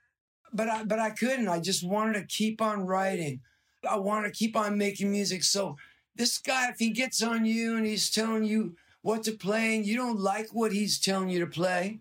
but 0.54 0.70
I 0.70 0.84
but 0.84 1.00
I 1.00 1.10
couldn't. 1.10 1.48
I 1.48 1.60
just 1.60 1.86
wanted 1.86 2.14
to 2.14 2.26
keep 2.26 2.62
on 2.62 2.86
writing. 2.86 3.42
I 3.90 3.98
want 3.98 4.26
to 4.26 4.32
keep 4.32 4.56
on 4.56 4.78
making 4.78 5.12
music. 5.12 5.44
So 5.44 5.78
this 6.16 6.38
guy, 6.38 6.70
if 6.70 6.80
he 6.80 6.90
gets 6.90 7.22
on 7.24 7.46
you 7.46 7.78
and 7.78 7.86
he's 7.86 8.10
telling 8.10 8.44
you 8.44 8.76
what 9.02 9.24
to 9.24 9.32
play 9.32 9.76
and 9.76 9.86
you 9.86 9.96
don't 9.96 10.20
like 10.20 10.50
what 10.52 10.74
he's 10.74 11.00
telling 11.00 11.30
you 11.30 11.40
to 11.40 11.48
play, 11.48 12.00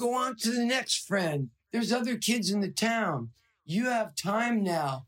go 0.00 0.14
on 0.14 0.36
to 0.36 0.50
the 0.50 0.64
next 0.64 1.06
friend. 1.06 1.50
There's 1.72 1.92
other 1.92 2.16
kids 2.16 2.50
in 2.50 2.60
the 2.60 2.70
town. 2.70 3.30
You 3.64 3.86
have 3.86 4.16
time 4.16 4.64
now. 4.64 5.06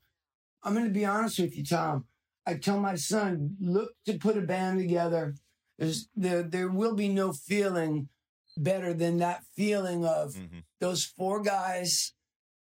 I'm 0.63 0.75
going 0.75 0.87
to 0.87 0.93
be 0.93 1.05
honest 1.05 1.39
with 1.41 1.57
you, 1.57 1.65
Tom. 1.65 2.05
I 2.47 2.55
tell 2.55 2.79
my 2.79 2.95
son, 2.95 3.57
look 3.61 3.93
to 4.07 4.19
put 4.19 4.37
a 4.37 4.43
band 4.43 4.79
together. 4.79 5.35
There's 5.79 6.09
there 6.15 6.43
there 6.43 6.69
will 6.69 6.95
be 6.95 7.09
no 7.09 7.33
feeling 7.33 8.09
better 8.57 8.93
than 8.95 9.17
that 9.19 9.43
feeling 9.57 10.05
of 10.05 10.35
Mm-hmm. 10.35 10.59
those 10.81 11.05
four 11.05 11.41
guys, 11.43 12.13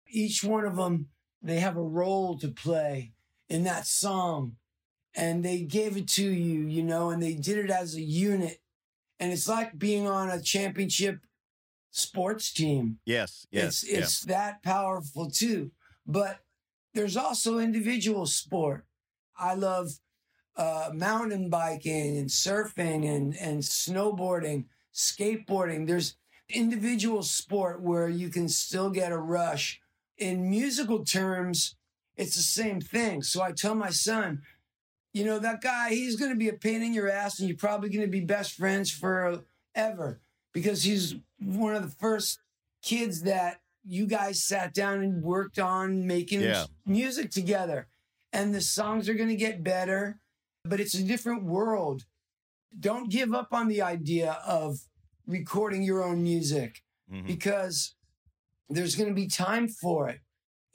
each 0.08 0.42
one 0.44 0.64
of 0.64 0.76
them, 0.76 1.08
they 1.40 1.60
have 1.60 1.76
a 1.76 1.82
role 1.82 2.36
to 2.38 2.48
play 2.48 3.12
in 3.48 3.62
that 3.64 3.86
song. 3.86 4.56
And 5.14 5.42
they 5.44 5.60
gave 5.62 5.96
it 5.96 6.08
to 6.08 6.24
you, 6.28 6.66
you 6.66 6.82
know, 6.82 7.08
and 7.10 7.22
they 7.22 7.34
did 7.34 7.56
it 7.58 7.70
as 7.70 7.94
a 7.94 8.02
unit. 8.02 8.58
And 9.18 9.32
it's 9.32 9.48
like 9.48 9.78
being 9.78 10.06
on 10.06 10.28
a 10.28 10.42
championship 10.42 11.20
sports 11.96 12.52
team. 12.52 12.98
Yes, 13.06 13.46
yes, 13.50 13.82
it's 13.82 13.84
it's 13.84 14.20
that 14.22 14.62
powerful 14.62 15.30
too. 15.30 15.70
But 16.06 16.40
there's 16.94 17.16
also 17.16 17.58
individual 17.58 18.26
sport. 18.26 18.84
I 19.38 19.54
love 19.54 19.88
uh, 20.56 20.90
mountain 20.92 21.48
biking 21.48 22.18
and 22.18 22.28
surfing 22.28 23.04
and 23.08 23.34
and 23.36 23.62
snowboarding, 23.62 24.66
skateboarding. 24.94 25.86
There's 25.86 26.16
individual 26.48 27.22
sport 27.22 27.80
where 27.80 28.08
you 28.08 28.28
can 28.28 28.48
still 28.48 28.90
get 28.90 29.10
a 29.10 29.18
rush. 29.18 29.80
In 30.18 30.48
musical 30.48 31.04
terms, 31.04 31.76
it's 32.16 32.36
the 32.36 32.42
same 32.42 32.80
thing. 32.80 33.22
So 33.22 33.42
I 33.42 33.52
tell 33.52 33.74
my 33.74 33.90
son, 33.90 34.42
you 35.12 35.24
know, 35.24 35.38
that 35.38 35.60
guy, 35.60 35.90
he's 35.90 36.16
going 36.16 36.30
to 36.30 36.36
be 36.36 36.48
a 36.48 36.54
pain 36.54 36.82
in 36.82 36.94
your 36.94 37.10
ass 37.10 37.38
and 37.38 37.48
you're 37.48 37.58
probably 37.58 37.90
going 37.90 38.06
to 38.06 38.10
be 38.10 38.20
best 38.20 38.52
friends 38.52 38.90
forever 38.90 40.20
because 40.56 40.84
he's 40.84 41.14
one 41.38 41.74
of 41.74 41.82
the 41.82 41.94
first 41.96 42.38
kids 42.82 43.20
that 43.24 43.60
you 43.84 44.06
guys 44.06 44.42
sat 44.42 44.72
down 44.72 45.02
and 45.02 45.22
worked 45.22 45.58
on 45.58 46.06
making 46.06 46.40
Yeah. 46.40 46.64
music 46.86 47.30
together. 47.30 47.88
And 48.32 48.54
the 48.54 48.62
songs 48.62 49.06
are 49.06 49.12
going 49.14 49.28
to 49.28 49.36
get 49.36 49.62
better, 49.62 50.18
but 50.64 50.80
it's 50.80 50.94
a 50.94 51.02
different 51.02 51.44
world. 51.44 52.06
Don't 52.80 53.10
give 53.10 53.34
up 53.34 53.52
on 53.52 53.68
the 53.68 53.82
idea 53.82 54.32
of 54.46 54.78
recording 55.26 55.82
your 55.82 56.02
own 56.02 56.22
music 56.22 56.82
Mhm. 57.12 57.26
because 57.26 57.94
there's 58.70 58.94
going 58.96 59.10
to 59.10 59.14
be 59.14 59.26
time 59.28 59.68
for 59.68 60.08
it. 60.08 60.22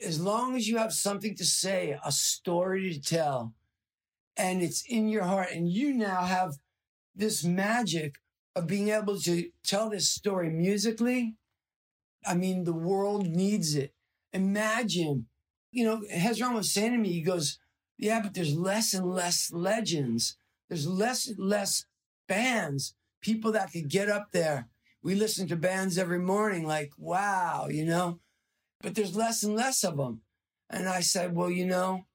As 0.00 0.20
long 0.20 0.54
as 0.54 0.68
you 0.68 0.78
have 0.78 0.92
something 0.92 1.34
to 1.34 1.44
say, 1.44 1.98
a 2.04 2.12
story 2.12 2.94
to 2.94 3.00
tell, 3.00 3.52
and 4.36 4.62
it's 4.62 4.84
in 4.86 5.08
your 5.08 5.24
heart, 5.24 5.50
and 5.50 5.68
you 5.68 5.92
now 5.92 6.24
have 6.24 6.58
this 7.16 7.42
magic 7.42 8.21
of 8.54 8.66
being 8.66 8.88
able 8.88 9.18
to 9.20 9.48
tell 9.64 9.90
this 9.90 10.10
story 10.10 10.50
musically. 10.50 11.36
I 12.26 12.34
mean, 12.34 12.64
the 12.64 12.72
world 12.72 13.26
needs 13.26 13.74
it. 13.74 13.94
Imagine, 14.32 15.26
you 15.70 15.84
know, 15.84 16.02
Hezron 16.14 16.54
was 16.54 16.72
saying 16.72 16.92
to 16.92 16.98
me, 16.98 17.12
he 17.12 17.22
goes, 17.22 17.58
Yeah, 17.98 18.20
but 18.22 18.34
there's 18.34 18.54
less 18.54 18.94
and 18.94 19.10
less 19.10 19.50
legends. 19.52 20.36
There's 20.68 20.86
less 20.86 21.26
and 21.26 21.38
less 21.38 21.84
bands, 22.28 22.94
people 23.20 23.52
that 23.52 23.72
could 23.72 23.88
get 23.88 24.08
up 24.08 24.28
there. 24.32 24.68
We 25.02 25.14
listen 25.14 25.48
to 25.48 25.56
bands 25.56 25.98
every 25.98 26.20
morning, 26.20 26.66
like, 26.66 26.92
wow, 26.96 27.66
you 27.68 27.84
know, 27.84 28.20
but 28.80 28.94
there's 28.94 29.16
less 29.16 29.42
and 29.42 29.56
less 29.56 29.84
of 29.84 29.96
them. 29.96 30.22
And 30.70 30.88
I 30.88 31.00
said, 31.00 31.34
Well, 31.34 31.50
you 31.50 31.66
know, 31.66 32.06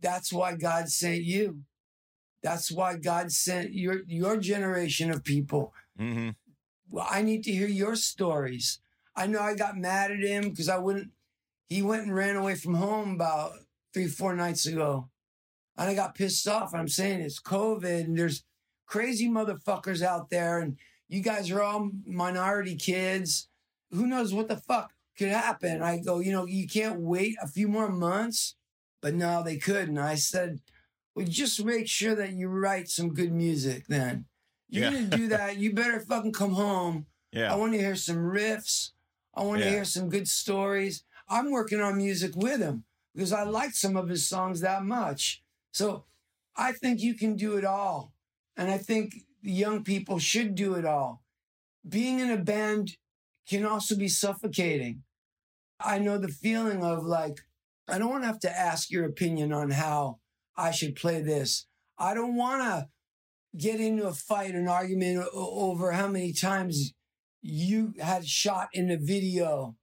that's 0.00 0.32
why 0.32 0.56
God 0.56 0.88
sent 0.88 1.22
you. 1.22 1.62
That's 2.42 2.70
why 2.70 2.96
God 2.96 3.32
sent 3.32 3.72
your 3.74 4.02
your 4.06 4.36
generation 4.36 5.10
of 5.10 5.24
people. 5.24 5.74
Mhm. 5.98 6.36
Well, 6.90 7.06
I 7.10 7.22
need 7.22 7.42
to 7.44 7.52
hear 7.52 7.68
your 7.68 7.96
stories. 7.96 8.80
I 9.14 9.26
know 9.26 9.40
I 9.40 9.54
got 9.54 9.76
mad 9.76 10.10
at 10.10 10.20
him 10.20 10.50
because 10.50 10.68
I 10.68 10.78
wouldn't. 10.78 11.10
He 11.68 11.82
went 11.82 12.04
and 12.04 12.14
ran 12.14 12.36
away 12.36 12.54
from 12.54 12.74
home 12.74 13.14
about 13.14 13.52
three, 13.92 14.06
four 14.06 14.34
nights 14.34 14.64
ago, 14.66 15.10
and 15.76 15.90
I 15.90 15.94
got 15.94 16.14
pissed 16.14 16.46
off. 16.48 16.74
I'm 16.74 16.88
saying 16.88 17.20
it's 17.20 17.40
COVID, 17.40 18.04
and 18.04 18.16
there's 18.16 18.44
crazy 18.86 19.28
motherfuckers 19.28 20.02
out 20.02 20.30
there, 20.30 20.60
and 20.60 20.78
you 21.08 21.20
guys 21.20 21.50
are 21.50 21.62
all 21.62 21.90
minority 22.06 22.76
kids. 22.76 23.48
Who 23.90 24.06
knows 24.06 24.32
what 24.32 24.48
the 24.48 24.56
fuck 24.56 24.92
could 25.16 25.28
happen? 25.28 25.82
I 25.82 25.98
go, 25.98 26.20
you 26.20 26.32
know, 26.32 26.46
you 26.46 26.68
can't 26.68 27.00
wait 27.00 27.36
a 27.42 27.48
few 27.48 27.68
more 27.68 27.90
months, 27.90 28.54
but 29.02 29.14
no, 29.14 29.42
they 29.42 29.56
couldn't. 29.56 29.98
I 29.98 30.14
said, 30.14 30.60
well, 31.18 31.26
just 31.26 31.64
make 31.64 31.88
sure 31.88 32.14
that 32.14 32.32
you 32.32 32.48
write 32.48 32.88
some 32.88 33.12
good 33.14 33.32
music. 33.32 33.86
Then 33.88 34.26
you're 34.68 34.84
Yeah. 34.84 34.90
gonna 34.92 35.16
do 35.16 35.28
that. 35.36 35.56
You 35.58 35.72
better 35.72 36.00
fucking 36.00 36.32
come 36.32 36.52
home. 36.52 37.06
Yeah. 37.32 37.52
I 37.52 37.56
want 37.56 37.72
to 37.72 37.78
hear 37.78 37.96
some 37.96 38.16
riffs. 38.18 38.92
I 39.34 39.42
want 39.42 39.60
to 39.60 39.64
Yeah. 39.66 39.70
hear 39.72 39.84
some 39.84 40.08
good 40.08 40.28
stories. 40.28 41.04
I'm 41.28 41.50
working 41.50 41.80
on 41.80 41.96
music 41.98 42.34
with 42.36 42.60
him 42.60 42.84
because 43.14 43.32
I 43.32 43.42
like 43.42 43.74
some 43.74 43.96
of 43.96 44.08
his 44.08 44.28
songs 44.28 44.60
that 44.60 44.84
much. 44.84 45.42
So 45.72 46.04
I 46.56 46.72
think 46.72 47.00
you 47.00 47.14
can 47.14 47.36
do 47.36 47.56
it 47.56 47.64
all. 47.64 48.12
And 48.56 48.70
I 48.70 48.78
think 48.78 49.24
the 49.42 49.52
young 49.52 49.84
people 49.84 50.18
should 50.18 50.54
do 50.54 50.74
it 50.74 50.84
all. 50.84 51.22
Being 51.88 52.18
in 52.18 52.30
a 52.30 52.36
band 52.38 52.96
can 53.46 53.64
also 53.64 53.96
be 53.96 54.08
suffocating. 54.08 55.04
I 55.80 55.98
know 55.98 56.18
the 56.18 56.28
feeling 56.28 56.82
of 56.82 57.04
like, 57.04 57.40
I 57.86 57.98
don't 57.98 58.10
want 58.10 58.22
to 58.24 58.26
have 58.28 58.40
to 58.40 58.50
ask 58.50 58.90
your 58.90 59.04
opinion 59.04 59.52
on 59.52 59.70
how 59.70 60.18
I 60.58 60.72
should 60.72 60.96
play 60.96 61.22
this. 61.22 61.66
I 61.96 62.14
don't 62.14 62.34
want 62.34 62.62
to 62.62 62.88
get 63.56 63.80
into 63.80 64.06
a 64.06 64.12
fight, 64.12 64.54
an 64.54 64.68
argument 64.68 65.26
over 65.32 65.92
how 65.92 66.08
many 66.08 66.32
times 66.32 66.92
you 67.40 67.94
had 68.00 68.26
shot 68.26 68.68
in 68.72 68.90
a 68.90 68.96
video. 68.96 69.76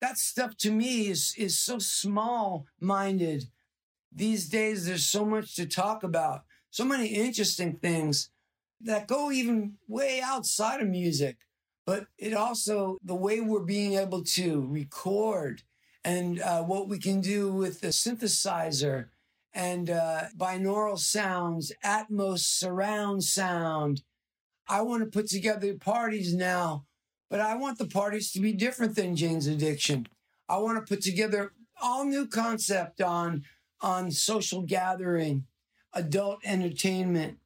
That 0.00 0.18
stuff 0.18 0.56
to 0.58 0.72
me 0.72 1.08
is 1.08 1.34
is 1.38 1.58
so 1.58 1.78
small 1.78 2.66
minded. 2.80 3.44
These 4.12 4.48
days 4.48 4.86
there's 4.86 5.06
so 5.06 5.24
much 5.24 5.54
to 5.56 5.66
talk 5.66 6.02
about, 6.02 6.42
so 6.70 6.84
many 6.84 7.08
interesting 7.08 7.76
things 7.76 8.30
that 8.80 9.08
go 9.08 9.30
even 9.30 9.74
way 9.86 10.20
outside 10.20 10.80
of 10.80 10.88
music. 10.88 11.38
But 11.86 12.06
it 12.18 12.34
also 12.34 12.98
the 13.02 13.14
way 13.14 13.40
we're 13.40 13.64
being 13.64 13.94
able 13.94 14.22
to 14.24 14.66
record 14.66 15.62
and 16.04 16.40
uh, 16.40 16.62
what 16.62 16.88
we 16.88 16.98
can 16.98 17.20
do 17.20 17.52
with 17.52 17.80
the 17.80 17.88
synthesizer 17.88 19.06
and 19.52 19.90
uh, 19.90 20.24
binaural 20.36 20.98
sounds, 20.98 21.72
Atmos 21.84 22.40
surround 22.40 23.24
sound. 23.24 24.02
I 24.68 24.82
want 24.82 25.02
to 25.02 25.10
put 25.10 25.28
together 25.28 25.74
parties 25.74 26.34
now, 26.34 26.84
but 27.30 27.40
I 27.40 27.56
want 27.56 27.78
the 27.78 27.86
parties 27.86 28.30
to 28.32 28.40
be 28.40 28.52
different 28.52 28.96
than 28.96 29.16
Jane's 29.16 29.46
Addiction. 29.46 30.06
I 30.48 30.58
want 30.58 30.78
to 30.78 30.94
put 30.94 31.02
together 31.02 31.52
all 31.80 32.04
new 32.04 32.26
concept 32.26 33.00
on 33.00 33.44
on 33.80 34.10
social 34.10 34.62
gathering, 34.62 35.46
adult 35.92 36.40
entertainment. 36.44 37.38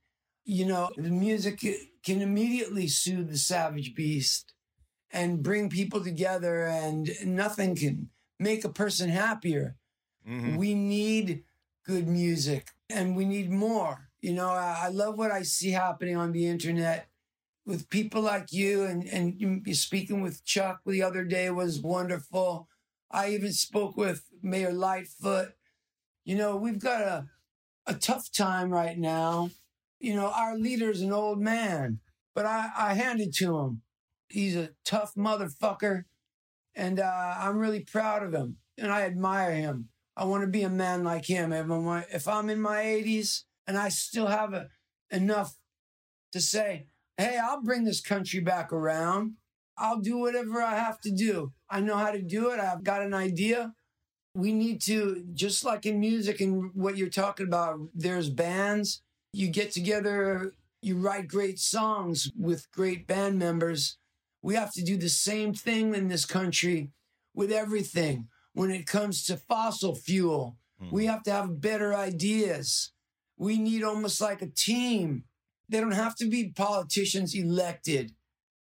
You 0.45 0.67
know, 0.67 0.91
the 0.97 1.11
music 1.11 1.61
can 2.03 2.23
immediately 2.23 2.88
soothe 2.88 3.31
the 3.31 3.38
savage 3.38 3.95
beast 3.95 4.55
and 5.11 5.43
bring 5.43 5.69
people 5.69 6.03
together, 6.03 6.65
and 6.65 7.11
nothing 7.25 7.77
can 7.77 8.09
make 8.41 8.65
a 8.65 8.69
person 8.71 9.11
happier. 9.11 9.77
Mhm. 10.27 10.57
We 10.57 10.75
need 10.75 11.45
good 11.85 12.07
music 12.07 12.68
and 12.90 13.16
we 13.16 13.25
need 13.25 13.51
more. 13.51 14.11
You 14.21 14.33
know, 14.35 14.49
I, 14.49 14.83
I 14.85 14.88
love 14.88 15.18
what 15.18 15.31
I 15.31 15.42
see 15.42 15.71
happening 15.71 16.16
on 16.16 16.33
the 16.33 16.47
internet 16.47 17.09
with 17.64 17.90
people 17.90 18.23
like 18.23 18.53
you 18.53 18.85
and, 18.85 19.05
and 19.05 19.77
speaking 19.77 20.23
with 20.23 20.45
Chuck 20.45 20.81
the 20.87 21.03
other 21.03 21.25
day 21.25 21.51
was 21.51 21.81
wonderful. 21.81 22.68
I 23.11 23.31
even 23.31 23.53
spoke 23.53 23.97
with 23.97 24.25
Mayor 24.42 24.73
Lightfoot. 24.73 25.53
You 26.25 26.37
know, 26.37 26.57
we've 26.57 26.79
got 26.79 27.03
a, 27.03 27.27
a 27.87 27.95
tough 27.95 28.33
time 28.33 28.71
right 28.71 28.99
now. 28.99 29.51
You 30.01 30.14
know, 30.14 30.33
our 30.35 30.57
leader's 30.57 31.01
an 31.01 31.12
old 31.12 31.40
man, 31.40 32.01
but 32.35 32.47
I, 32.47 32.71
I 32.77 32.95
hand 32.95 33.21
it 33.21 33.35
to 33.37 33.59
him. 33.59 33.83
He's 34.29 34.57
a 34.57 34.71
tough 34.85 35.14
motherfucker, 35.14 36.05
and 36.75 36.99
uh, 36.99 37.35
I'm 37.38 37.59
really 37.59 37.81
proud 37.81 38.23
of 38.23 38.33
him, 38.33 38.57
and 38.79 38.90
I 38.90 39.03
admire 39.03 39.53
him. 39.55 39.90
I 40.16 40.25
want 40.25 40.42
to 40.42 40.46
be 40.48 40.62
a 40.62 40.70
man 40.70 41.05
like 41.05 41.27
him. 41.27 41.53
If 41.53 42.29
I'm, 42.29 42.51
in 42.51 42.61
my 42.61 42.83
80s 42.83 43.44
and 43.66 43.79
I 43.79 43.88
still 43.88 44.27
have 44.27 44.53
a, 44.53 44.68
enough 45.11 45.57
to 46.33 46.40
say, 46.40 46.87
hey, 47.16 47.38
I'll 47.42 47.62
bring 47.62 47.85
this 47.85 48.01
country 48.01 48.40
back 48.40 48.72
around. 48.72 49.35
I'll 49.79 50.01
do 50.01 50.18
whatever 50.18 50.62
I 50.62 50.77
have 50.77 51.01
to 51.03 51.11
do. 51.11 51.53
I 51.70 51.81
know 51.81 51.96
how 51.96 52.11
to 52.11 52.20
do 52.20 52.51
it. 52.51 52.61
I've 52.61 52.85
got 52.85 53.03
an 53.03 53.14
idea. 53.14 53.72
We 54.35 54.53
need 54.53 54.81
to, 54.83 55.25
just 55.33 55.64
like 55.64 55.87
in 55.87 56.01
music 56.01 56.40
and 56.40 56.70
what 56.75 56.96
you're 56.96 57.09
talking 57.09 57.46
about, 57.46 57.79
there's 57.94 58.29
bands. 58.29 59.03
You 59.33 59.48
get 59.48 59.72
together, 59.72 60.53
you 60.83 60.96
write 60.96 61.29
great 61.29 61.59
songs 61.59 62.31
with 62.38 62.70
great 62.70 63.07
band 63.07 63.38
members. 63.38 63.96
We 64.42 64.55
have 64.57 64.72
to 64.72 64.83
do 64.83 64.96
the 64.96 65.09
same 65.09 65.55
thing 65.55 65.94
in 65.94 66.09
this 66.09 66.27
country 66.27 66.90
with 67.35 67.53
everything. 67.53 68.29
When 68.55 68.71
it 68.71 68.87
comes 68.87 69.25
to 69.25 69.37
fossil 69.37 69.95
fuel, 69.95 70.59
we 70.79 71.05
mm-hmm. 71.05 71.11
have 71.11 71.23
to 71.25 71.33
have 71.33 71.61
better 71.61 71.95
ideas. 71.95 72.93
We 73.37 73.59
need 73.59 73.83
almost 73.83 74.21
like 74.21 74.43
a 74.43 74.47
team. 74.47 75.25
They 75.69 75.81
don't 75.81 75.93
have 75.93 76.15
to 76.17 76.29
be 76.29 76.51
politicians 76.51 77.35
elected. 77.35 78.12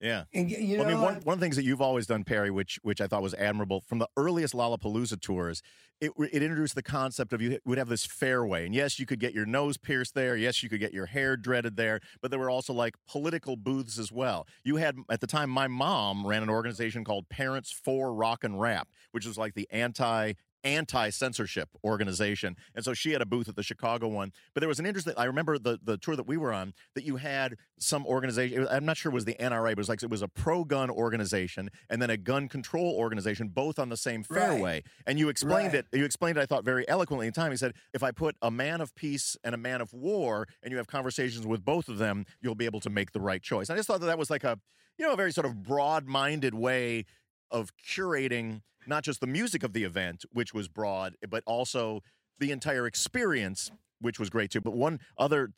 Yeah. 0.02 0.24
And 0.34 0.50
you 0.50 0.78
know, 0.78 0.84
Well, 0.84 0.92
I 0.92 0.94
mean, 0.94 1.02
one, 1.02 1.16
uh, 1.16 1.20
one 1.24 1.34
of 1.36 1.40
the 1.40 1.46
things 1.46 1.56
that 1.56 1.64
you've 1.64 1.82
always 1.82 2.08
done, 2.08 2.24
Perry, 2.24 2.50
which 2.50 2.80
which 2.82 3.00
I 3.00 3.08
thought 3.08 3.22
was 3.22 3.36
admirable 3.36 3.82
from 3.82 4.00
the 4.00 4.08
earliest 4.18 4.54
Lollapalooza 4.56 5.22
tours, 5.22 5.62
it 6.02 6.12
it 6.18 6.42
introduced 6.42 6.74
the 6.74 6.82
concept 6.82 7.32
of 7.34 7.42
you 7.42 7.60
would 7.66 7.78
have 7.78 7.88
this 7.88 8.06
fairway, 8.06 8.66
and 8.66 8.74
yes, 8.74 9.00
you 9.00 9.06
could 9.06 9.20
get 9.20 9.34
your 9.34 9.46
nose 9.46 9.78
pierced 9.78 10.16
there, 10.16 10.36
yes, 10.36 10.64
you 10.64 10.70
could 10.70 10.80
get 10.80 10.92
your 10.92 11.06
hair 11.06 11.38
dreaded 11.38 11.78
there, 11.78 12.00
but 12.20 12.32
there 12.32 12.40
were 12.40 12.50
also 12.50 12.74
like 12.74 12.96
political 13.08 13.56
booths 13.56 14.00
as 14.00 14.12
well. 14.12 14.48
You 14.64 14.78
had 14.78 14.98
at 15.10 15.22
the 15.22 15.28
time, 15.28 15.52
my 15.52 15.68
mom 15.68 16.26
ran 16.26 16.42
an 16.42 16.50
organization 16.50 17.04
called 17.04 17.30
Parents 17.30 17.72
for 17.72 18.12
Rock 18.12 18.44
and 18.44 18.60
Rap, 18.60 18.90
which 19.12 19.28
was 19.28 19.38
like 19.38 19.54
the 19.54 19.68
anti 19.72 20.34
anti 20.64 21.10
censorship 21.10 21.70
organization. 21.84 22.56
And 22.76 22.84
so 22.86 22.94
she 22.94 23.12
had 23.12 23.22
a 23.22 23.26
booth 23.26 23.50
at 23.50 23.56
the 23.56 23.64
Chicago 23.64 24.08
one. 24.08 24.32
But 24.54 24.62
there 24.62 24.68
was 24.68 24.80
an 24.80 24.86
interesting, 24.86 25.14
I 25.18 25.26
remember 25.26 25.58
the, 25.58 25.80
the 25.84 25.98
tour 25.98 26.16
that 26.16 26.28
we 26.28 26.38
were 26.38 26.54
on 26.54 26.74
that 26.96 27.04
you 27.04 27.18
had 27.18 27.56
some 27.80 28.06
organization, 28.06 28.68
I'm 28.70 28.86
not 28.86 28.98
sure 28.98 29.12
it 29.12 29.16
was 29.16 29.26
the 29.26 29.36
NRA, 29.40 29.64
but 29.64 29.72
it 29.72 29.78
was 29.78 29.90
like 29.90 30.04
it 30.04 30.10
was 30.10 30.22
a 30.22 30.28
pro 30.28 30.64
gun 30.64 30.90
organization 30.90 31.70
and 31.90 32.02
then 32.02 32.10
a 32.10 32.18
gun 32.18 32.48
control 32.48 32.96
organization, 32.98 33.50
both 33.50 33.80
on 33.80 33.90
the 33.90 33.98
same 33.98 34.24
Right. 34.30 34.40
fairway. 34.40 34.84
And 35.08 35.18
you 35.20 35.30
explained 35.30 35.74
Right. 35.74 35.86
it, 35.92 35.98
you 35.98 36.06
explained 36.06 36.38
it, 36.38 36.42
I 36.42 36.46
thought, 36.46 36.64
very 36.64 36.88
eloquently 36.88 37.28
in 37.28 37.34
time. 37.34 37.52
He 37.52 37.58
said, 37.58 37.74
if 37.94 38.04
I 38.04 38.12
put 38.12 38.36
a 38.42 38.52
man 38.52 38.82
of 38.82 38.94
peace 38.96 39.36
and 39.44 39.56
a 39.56 39.58
man 39.58 39.82
of 39.82 39.94
war 39.94 40.48
and 40.64 40.72
you 40.72 40.78
have 40.78 40.88
conversations 40.88 41.46
with 41.48 41.64
both 41.66 41.90
of 41.90 41.98
them, 41.98 42.26
you'll 42.42 42.56
be 42.56 42.66
able 42.66 42.80
to 42.82 42.90
make 42.90 43.12
the 43.12 43.20
right 43.22 43.42
choice. 43.42 43.70
I 43.70 43.76
just 43.76 43.88
thought 43.88 44.00
that 44.02 44.08
that 44.08 44.18
was 44.20 44.30
like 44.30 44.44
a, 44.44 44.60
you 44.98 45.06
know, 45.08 45.14
a 45.14 45.18
very 45.18 45.32
sort 45.32 45.46
of 45.46 45.64
broad 45.64 46.06
minded 46.06 46.54
way 46.54 47.06
of 47.52 47.72
curating 47.78 48.62
not 48.88 49.04
just 49.04 49.20
the 49.20 49.28
music 49.28 49.64
of 49.64 49.74
the 49.74 49.84
event, 49.84 50.26
which 50.32 50.54
was 50.54 50.68
broad, 50.68 51.16
but 51.30 51.44
also 51.46 52.02
the 52.40 52.52
entire 52.52 52.88
experience, 52.88 53.72
which 54.00 54.20
was 54.20 54.30
great 54.30 54.52
too. 54.52 54.62
But 54.62 54.74
one 54.74 55.00
other, 55.18 55.54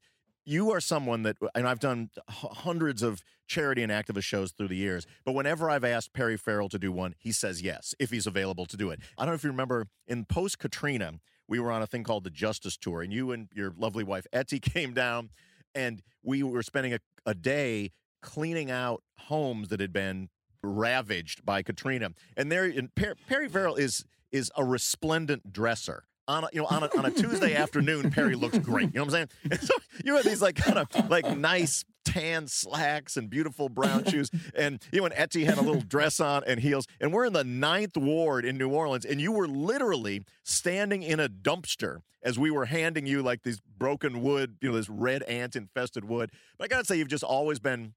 you 0.45 0.71
are 0.71 0.81
someone 0.81 1.23
that, 1.23 1.37
and 1.55 1.67
I've 1.67 1.79
done 1.79 2.09
hundreds 2.29 3.01
of 3.01 3.23
charity 3.47 3.81
and 3.83 3.91
activist 3.91 4.23
shows 4.23 4.51
through 4.51 4.67
the 4.67 4.75
years, 4.75 5.05
but 5.23 5.33
whenever 5.33 5.69
I've 5.69 5.83
asked 5.83 6.13
Perry 6.13 6.37
Farrell 6.37 6.69
to 6.69 6.79
do 6.79 6.91
one, 6.91 7.15
he 7.17 7.31
says 7.31 7.61
yes, 7.61 7.95
if 7.99 8.11
he's 8.11 8.27
available 8.27 8.65
to 8.65 8.77
do 8.77 8.89
it. 8.89 8.99
I 9.17 9.23
don't 9.23 9.31
know 9.31 9.35
if 9.35 9.43
you 9.43 9.51
remember 9.51 9.87
in 10.07 10.25
post 10.25 10.59
Katrina, 10.59 11.13
we 11.47 11.59
were 11.59 11.71
on 11.71 11.81
a 11.81 11.87
thing 11.87 12.03
called 12.03 12.23
the 12.23 12.29
Justice 12.29 12.77
Tour, 12.77 13.01
and 13.01 13.13
you 13.13 13.31
and 13.31 13.47
your 13.53 13.73
lovely 13.77 14.03
wife, 14.03 14.25
Etty, 14.33 14.59
came 14.61 14.93
down, 14.93 15.29
and 15.75 16.01
we 16.23 16.43
were 16.43 16.63
spending 16.63 16.93
a, 16.93 16.99
a 17.25 17.33
day 17.33 17.91
cleaning 18.21 18.71
out 18.71 19.03
homes 19.19 19.69
that 19.69 19.79
had 19.79 19.91
been 19.93 20.29
ravaged 20.63 21.45
by 21.45 21.61
Katrina. 21.61 22.11
And 22.37 22.51
there, 22.51 22.65
and 22.65 22.93
per- 22.95 23.15
Perry 23.27 23.49
Farrell 23.49 23.75
is 23.75 24.05
is 24.31 24.51
a 24.57 24.65
resplendent 24.65 25.53
dresser. 25.53 26.05
On 26.25 26.45
a, 26.45 26.49
you 26.53 26.61
know, 26.61 26.67
on 26.67 26.83
a, 26.83 26.89
on 26.97 27.05
a 27.05 27.11
Tuesday 27.11 27.53
afternoon, 27.63 28.09
Perry 28.09 28.35
looks 28.35 28.57
great. 28.57 28.93
You 28.93 28.99
know 28.99 29.05
what 29.05 29.13
I'm 29.15 29.27
saying? 29.27 29.29
And 29.51 29.59
so 29.59 29.73
you 30.05 30.15
have 30.15 30.23
these 30.23 30.41
like 30.41 30.55
kind 30.55 30.79
of 30.79 31.09
like 31.09 31.37
nice 31.37 31.83
tan 32.05 32.47
slacks 32.47 33.17
and 33.17 33.29
beautiful 33.29 33.69
brown 33.69 34.05
shoes. 34.09 34.31
And 34.55 34.81
you 34.91 34.99
know, 34.99 35.05
and 35.05 35.13
Etty 35.15 35.43
had 35.43 35.57
a 35.57 35.61
little 35.61 35.81
dress 35.81 36.19
on 36.19 36.43
and 36.47 36.59
heels. 36.59 36.87
And 37.01 37.11
we're 37.11 37.25
in 37.25 37.33
the 37.33 37.43
ninth 37.43 37.97
ward 37.97 38.45
in 38.45 38.57
New 38.57 38.69
Orleans, 38.69 39.05
and 39.05 39.19
you 39.19 39.31
were 39.31 39.47
literally 39.47 40.23
standing 40.43 41.03
in 41.03 41.19
a 41.19 41.27
dumpster 41.27 41.99
as 42.23 42.39
we 42.39 42.49
were 42.49 42.65
handing 42.65 43.05
you 43.05 43.21
like 43.21 43.43
these 43.43 43.59
broken 43.77 44.21
wood, 44.21 44.55
you 44.61 44.69
know, 44.69 44.77
this 44.77 44.89
red 44.89 45.23
ant 45.23 45.55
infested 45.57 46.05
wood. 46.05 46.31
But 46.57 46.65
I 46.65 46.67
gotta 46.69 46.85
say, 46.85 46.95
you've 46.95 47.09
just 47.09 47.23
always 47.23 47.59
been 47.59 47.93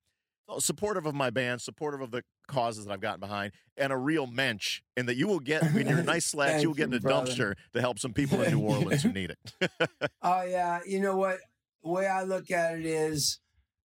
Oh, 0.48 0.61
supportive 0.61 1.06
of 1.06 1.14
my 1.14 1.30
band, 1.30 1.61
supportive 1.61 2.00
of 2.00 2.12
the 2.12 2.22
causes 2.46 2.85
that 2.85 2.92
I've 2.92 3.00
gotten 3.00 3.18
behind, 3.18 3.52
and 3.76 3.92
a 3.92 3.96
real 3.96 4.28
mensch. 4.28 4.80
And 4.96 5.09
that 5.09 5.16
you 5.16 5.26
will 5.26 5.40
get 5.40 5.62
in 5.62 5.88
your 5.88 6.02
nice 6.04 6.26
slacks, 6.26 6.62
you 6.62 6.68
will 6.68 6.76
get 6.76 6.88
in 6.88 6.94
a 6.94 7.00
brother. 7.00 7.32
dumpster 7.32 7.54
to 7.72 7.80
help 7.80 7.98
some 7.98 8.12
people 8.12 8.40
in 8.42 8.52
New 8.52 8.61
Orleans 8.68 9.02
who 9.02 9.12
need 9.12 9.30
it. 9.30 9.70
Oh 10.22 10.42
yeah, 10.42 10.80
you 10.87 11.00
know 11.00 11.16
what? 11.16 11.38
The 11.82 11.90
way 11.90 12.06
I 12.06 12.22
look 12.24 12.50
at 12.50 12.78
it 12.78 12.87
is, 12.87 13.38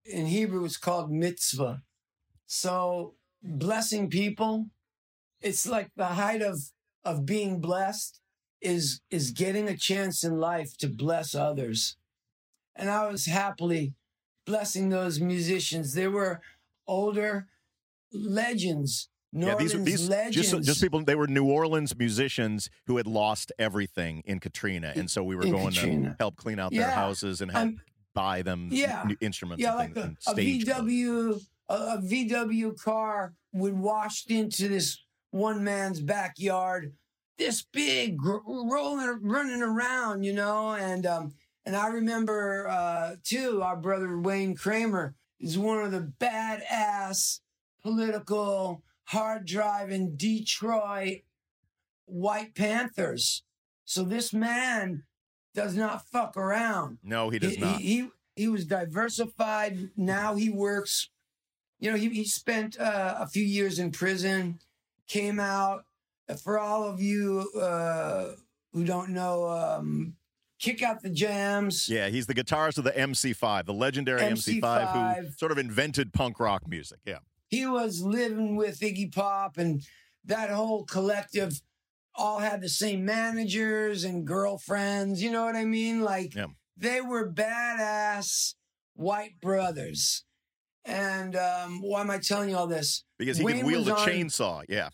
in 0.05 0.27
Hebrew, 0.27 0.65
it's 0.65 0.77
called 0.77 1.11
mitzvah. 1.11 1.83
So 2.47 3.15
blessing 3.43 4.11
people, 4.11 4.67
it's 5.41 5.67
like 5.67 5.91
the 5.97 6.07
height 6.07 6.43
of 6.43 6.61
of 7.05 7.27
being 7.27 7.61
blessed 7.61 8.21
is 8.61 9.01
is 9.11 9.31
getting 9.31 9.69
a 9.69 9.77
chance 9.77 10.25
in 10.25 10.39
life 10.39 10.77
to 10.79 10.89
bless 10.89 11.35
others. 11.35 11.97
And 12.75 12.91
I 12.91 13.07
was 13.07 13.27
happily 13.27 13.95
blessing 14.47 14.89
those 14.91 15.21
musicians. 15.21 15.95
They 15.95 16.09
were 16.09 16.41
older 16.87 17.47
legends. 18.13 19.09
New 19.33 19.47
yeah, 19.47 19.57
these 19.57 19.73
Orleans 19.75 19.91
these 19.91 20.09
legends. 20.09 20.37
just 20.37 20.63
just 20.63 20.81
people. 20.81 21.03
They 21.05 21.17
were 21.17 21.27
New 21.27 21.51
Orleans 21.51 21.97
musicians 21.99 22.71
who 22.87 22.99
had 22.99 23.07
lost 23.09 23.51
everything 23.59 24.23
in 24.27 24.39
Katrina, 24.39 24.93
and 24.95 25.11
so 25.11 25.25
we 25.25 25.35
were 25.35 25.43
In 25.43 25.51
going 25.51 25.73
to 25.73 26.15
help 26.21 26.37
clean 26.37 26.61
out 26.61 26.71
their 26.73 26.89
houses 26.91 27.41
and 27.41 27.51
help 27.51 27.63
I'm- 27.65 27.81
buy 28.15 28.43
them 28.43 28.69
Yeah. 28.71 29.03
new 29.05 29.17
instruments 29.21 29.61
Yeah, 29.61 29.71
and, 29.71 29.79
like 29.79 29.95
things, 29.95 30.19
a, 30.29 30.31
and 30.31 30.39
a. 30.39 30.43
VW, 30.43 31.41
a, 31.69 31.75
a 31.75 31.99
VW 32.01 32.81
car 32.81 33.35
would 33.53 33.77
washed 33.77 34.31
into 34.31 34.69
this 34.69 35.03
one 35.33 35.65
man's 35.65 36.01
backyard, 36.01 36.93
this 37.39 37.65
big 37.73 38.17
gr- 38.17 38.39
rolling, 38.47 39.19
running 39.21 39.63
around, 39.63 40.23
you 40.23 40.33
know, 40.33 40.75
and 40.75 41.07
um, 41.07 41.33
and 41.67 41.75
I 41.77 41.89
remember 41.89 42.69
uh, 42.69 43.17
too, 43.23 43.63
our 43.63 43.77
brother 43.77 44.19
Wayne 44.19 44.55
Kramer 44.57 45.15
is 45.41 45.59
one 45.59 45.83
of 45.83 45.93
the 45.93 46.13
badass 46.21 47.41
political, 47.83 48.83
hard 49.05 49.47
driving 49.47 50.17
Detroit 50.17 51.19
White 52.07 52.55
Panthers. 52.55 53.43
So 53.85 54.03
this 54.03 54.33
man 54.33 55.05
does 55.55 55.75
not 55.77 56.07
fuck 56.09 56.37
around. 56.37 56.99
No, 57.03 57.31
he 57.31 57.39
does 57.39 57.55
He- 57.55 57.61
not. 57.61 57.81
He, 57.81 57.87
he 58.03 58.09
he 58.37 58.49
was 58.49 58.65
diversified. 58.65 59.91
Now 59.97 60.35
he 60.35 60.51
works. 60.51 61.09
You 61.79 61.91
know, 61.93 61.97
he 61.97 62.09
he 62.09 62.25
spent 62.25 62.79
uh, 62.81 63.17
a 63.19 63.27
few 63.29 63.45
years 63.45 63.79
in 63.79 63.91
prison, 63.93 64.59
came 65.07 65.39
out. 65.39 65.85
For 66.43 66.59
all 66.59 66.85
of 66.85 67.01
you 67.03 67.51
uh, 67.61 68.33
who 68.73 68.85
don't 68.85 69.11
know, 69.11 69.47
um, 69.47 70.15
kick 70.59 70.83
out 70.83 71.03
the 71.03 71.11
jams. 71.11 71.89
yeah, 71.89 72.09
he's 72.09 72.27
the 72.27 72.35
guitarist 72.35 72.79
of 72.79 72.85
the 72.85 72.93
MC5, 72.93 73.67
the 73.67 73.75
legendary 73.75 74.21
MC5, 74.23 74.93
who 74.93 74.99
MC5. 75.29 75.39
sort 75.39 75.53
of 75.53 75.59
invented 75.59 76.13
punk 76.13 76.39
rock 76.41 76.67
music. 76.69 76.99
Yeah. 77.05 77.19
He 77.49 77.67
was 77.67 78.03
living 78.03 78.57
with 78.57 78.81
Iggy 78.81 79.15
Pop, 79.15 79.59
and 79.59 79.83
that 80.25 80.51
whole 80.51 80.85
collective 80.85 81.61
all 82.15 82.39
had 82.39 82.61
the 82.61 82.69
same 82.69 83.05
managers 83.05 84.05
and 84.05 84.27
girlfriends. 84.27 85.23
You 85.23 85.31
know 85.33 85.45
what 85.45 85.57
I 85.57 85.65
mean? 85.65 86.01
Like 86.03 86.35
Yeah. 86.35 86.47
they 86.77 87.01
were 87.01 87.31
badass 87.31 88.55
white 88.95 89.41
brothers. 89.41 90.25
And 90.87 91.35
um, 91.35 91.81
why 91.83 92.03
am 92.03 92.11
I 92.11 92.19
telling 92.19 92.51
you 92.51 92.57
all 92.57 92.67
this? 92.67 93.05
Because 93.19 93.39
he 93.39 93.45
Wayne 93.45 93.57
could 93.59 93.67
wield 93.67 93.89
a 93.89 93.97
on- 93.97 94.07
chainsaw. 94.09 94.65
Yeah. 94.69 94.91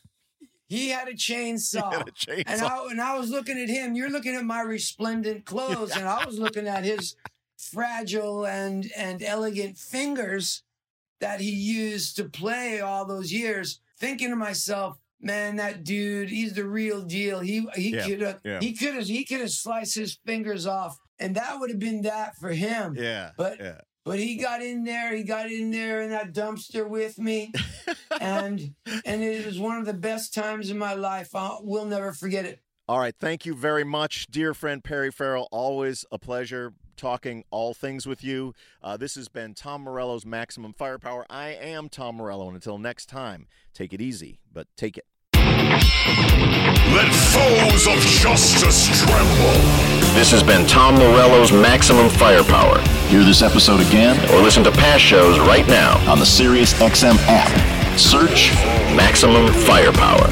He 0.71 0.89
had 0.89 1.09
a 1.09 1.15
chainsaw. 1.15 1.93
Had 1.93 2.09
a 2.09 2.13
chainsaw. 2.13 2.45
And 2.47 2.63
I, 2.63 2.87
and 2.91 3.01
I 3.01 3.19
was 3.19 3.29
looking 3.29 3.59
at 3.61 3.69
him. 3.69 3.95
You're 3.97 4.09
looking 4.09 4.37
at 4.37 4.45
my 4.45 4.61
resplendent 4.63 5.45
clothes, 5.53 5.91
and 5.97 6.07
I 6.09 6.25
was 6.25 6.39
looking 6.39 6.67
at 6.69 6.85
his 6.85 7.17
fragile 7.59 8.47
and 8.47 8.91
and 8.97 9.23
elegant 9.23 9.77
fingers 9.77 10.63
that 11.21 11.41
he 11.41 11.51
used 11.51 12.17
to 12.17 12.25
play 12.25 12.81
all 12.81 13.05
those 13.05 13.33
years. 13.33 13.81
Thinking 13.99 14.31
to 14.31 14.37
myself, 14.37 14.99
man, 15.21 15.57
that 15.57 15.85
dude, 15.85 16.31
he's 16.31 16.55
the 16.55 16.65
real 16.65 17.03
deal. 17.03 17.41
He 17.41 17.67
he 17.75 17.91
Yeah, 17.91 18.07
could 18.07 18.21
have 18.23 18.41
yeah. 18.45 18.61
he 18.61 18.73
could 18.73 18.95
have 18.95 19.07
he 19.07 19.25
could 19.25 19.41
have 19.41 19.51
sliced 19.51 19.95
his 19.97 20.19
fingers 20.25 20.67
off, 20.67 20.99
and 21.19 21.35
that 21.35 21.59
would 21.59 21.71
have 21.71 21.81
been 21.81 22.03
that 22.03 22.37
for 22.37 22.51
him. 22.51 22.95
Yeah. 22.97 23.33
But 23.37 23.59
yeah. 23.61 23.81
But 24.05 24.19
he 24.19 24.37
got 24.37 24.63
in 24.63 24.85
there. 24.85 25.15
He 25.15 25.23
got 25.23 25.51
in 25.51 25.71
there 25.71 26.03
in 26.03 26.11
that 26.11 26.33
dumpster 26.33 26.89
with 26.89 27.19
me, 27.19 27.53
and 28.21 28.75
and 29.05 29.23
it 29.23 29.47
was 29.47 29.59
one 29.59 29.79
of 29.79 29.87
the 29.87 29.95
best 29.95 30.35
times 30.35 30.71
in 30.71 30.79
my 30.79 30.95
life. 30.95 31.35
I 31.35 31.59
will 31.61 31.85
never 31.85 32.13
forget 32.13 32.45
it. 32.45 32.61
All 32.89 32.99
right. 32.99 33.15
Thank 33.19 33.47
you 33.47 33.55
very 33.55 33.85
much, 33.85 34.27
dear 34.27 34.53
friend 34.53 34.83
Perry 34.83 35.13
Farrell. 35.13 35.49
Always 35.53 36.05
a 36.11 36.19
pleasure 36.19 36.75
talking 36.97 37.45
all 37.51 37.73
things 37.73 38.07
with 38.07 38.23
you. 38.23 38.53
Uh, 38.83 38.97
this 38.97 39.15
has 39.15 39.29
been 39.29 39.55
Tom 39.55 39.83
Morello's 39.83 40.27
Maximum 40.27 40.73
Firepower. 40.73 41.25
I 41.31 41.49
am 41.51 41.89
Tom 41.89 42.17
Morello, 42.17 42.47
and 42.47 42.57
until 42.57 42.79
next 42.79 43.07
time, 43.07 43.47
take 43.73 43.93
it 43.93 44.03
easy, 44.03 44.41
but 44.53 44.67
take 44.77 44.99
it. 44.99 45.07
Let 46.93 47.15
foes 47.15 47.87
of 47.87 48.01
justice 48.01 48.89
tremble. 49.05 49.53
This 50.13 50.33
has 50.33 50.43
been 50.43 50.67
Tom 50.67 50.97
Morello's 50.97 51.53
Maximum 51.53 52.09
Firepower. 52.11 52.81
Hear 53.07 53.23
this 53.23 53.43
episode 53.43 53.81
again 53.81 54.19
or 54.33 54.43
listen 54.43 54.65
to 54.65 54.73
past 54.73 55.01
shows 55.05 55.39
right 55.39 55.67
now 55.69 55.99
on 56.11 56.19
the 56.19 56.25
SiriusXM 56.25 57.17
app. 57.29 57.99
Search 57.99 58.53
Maximum 58.97 59.53
Firepower. 59.53 60.27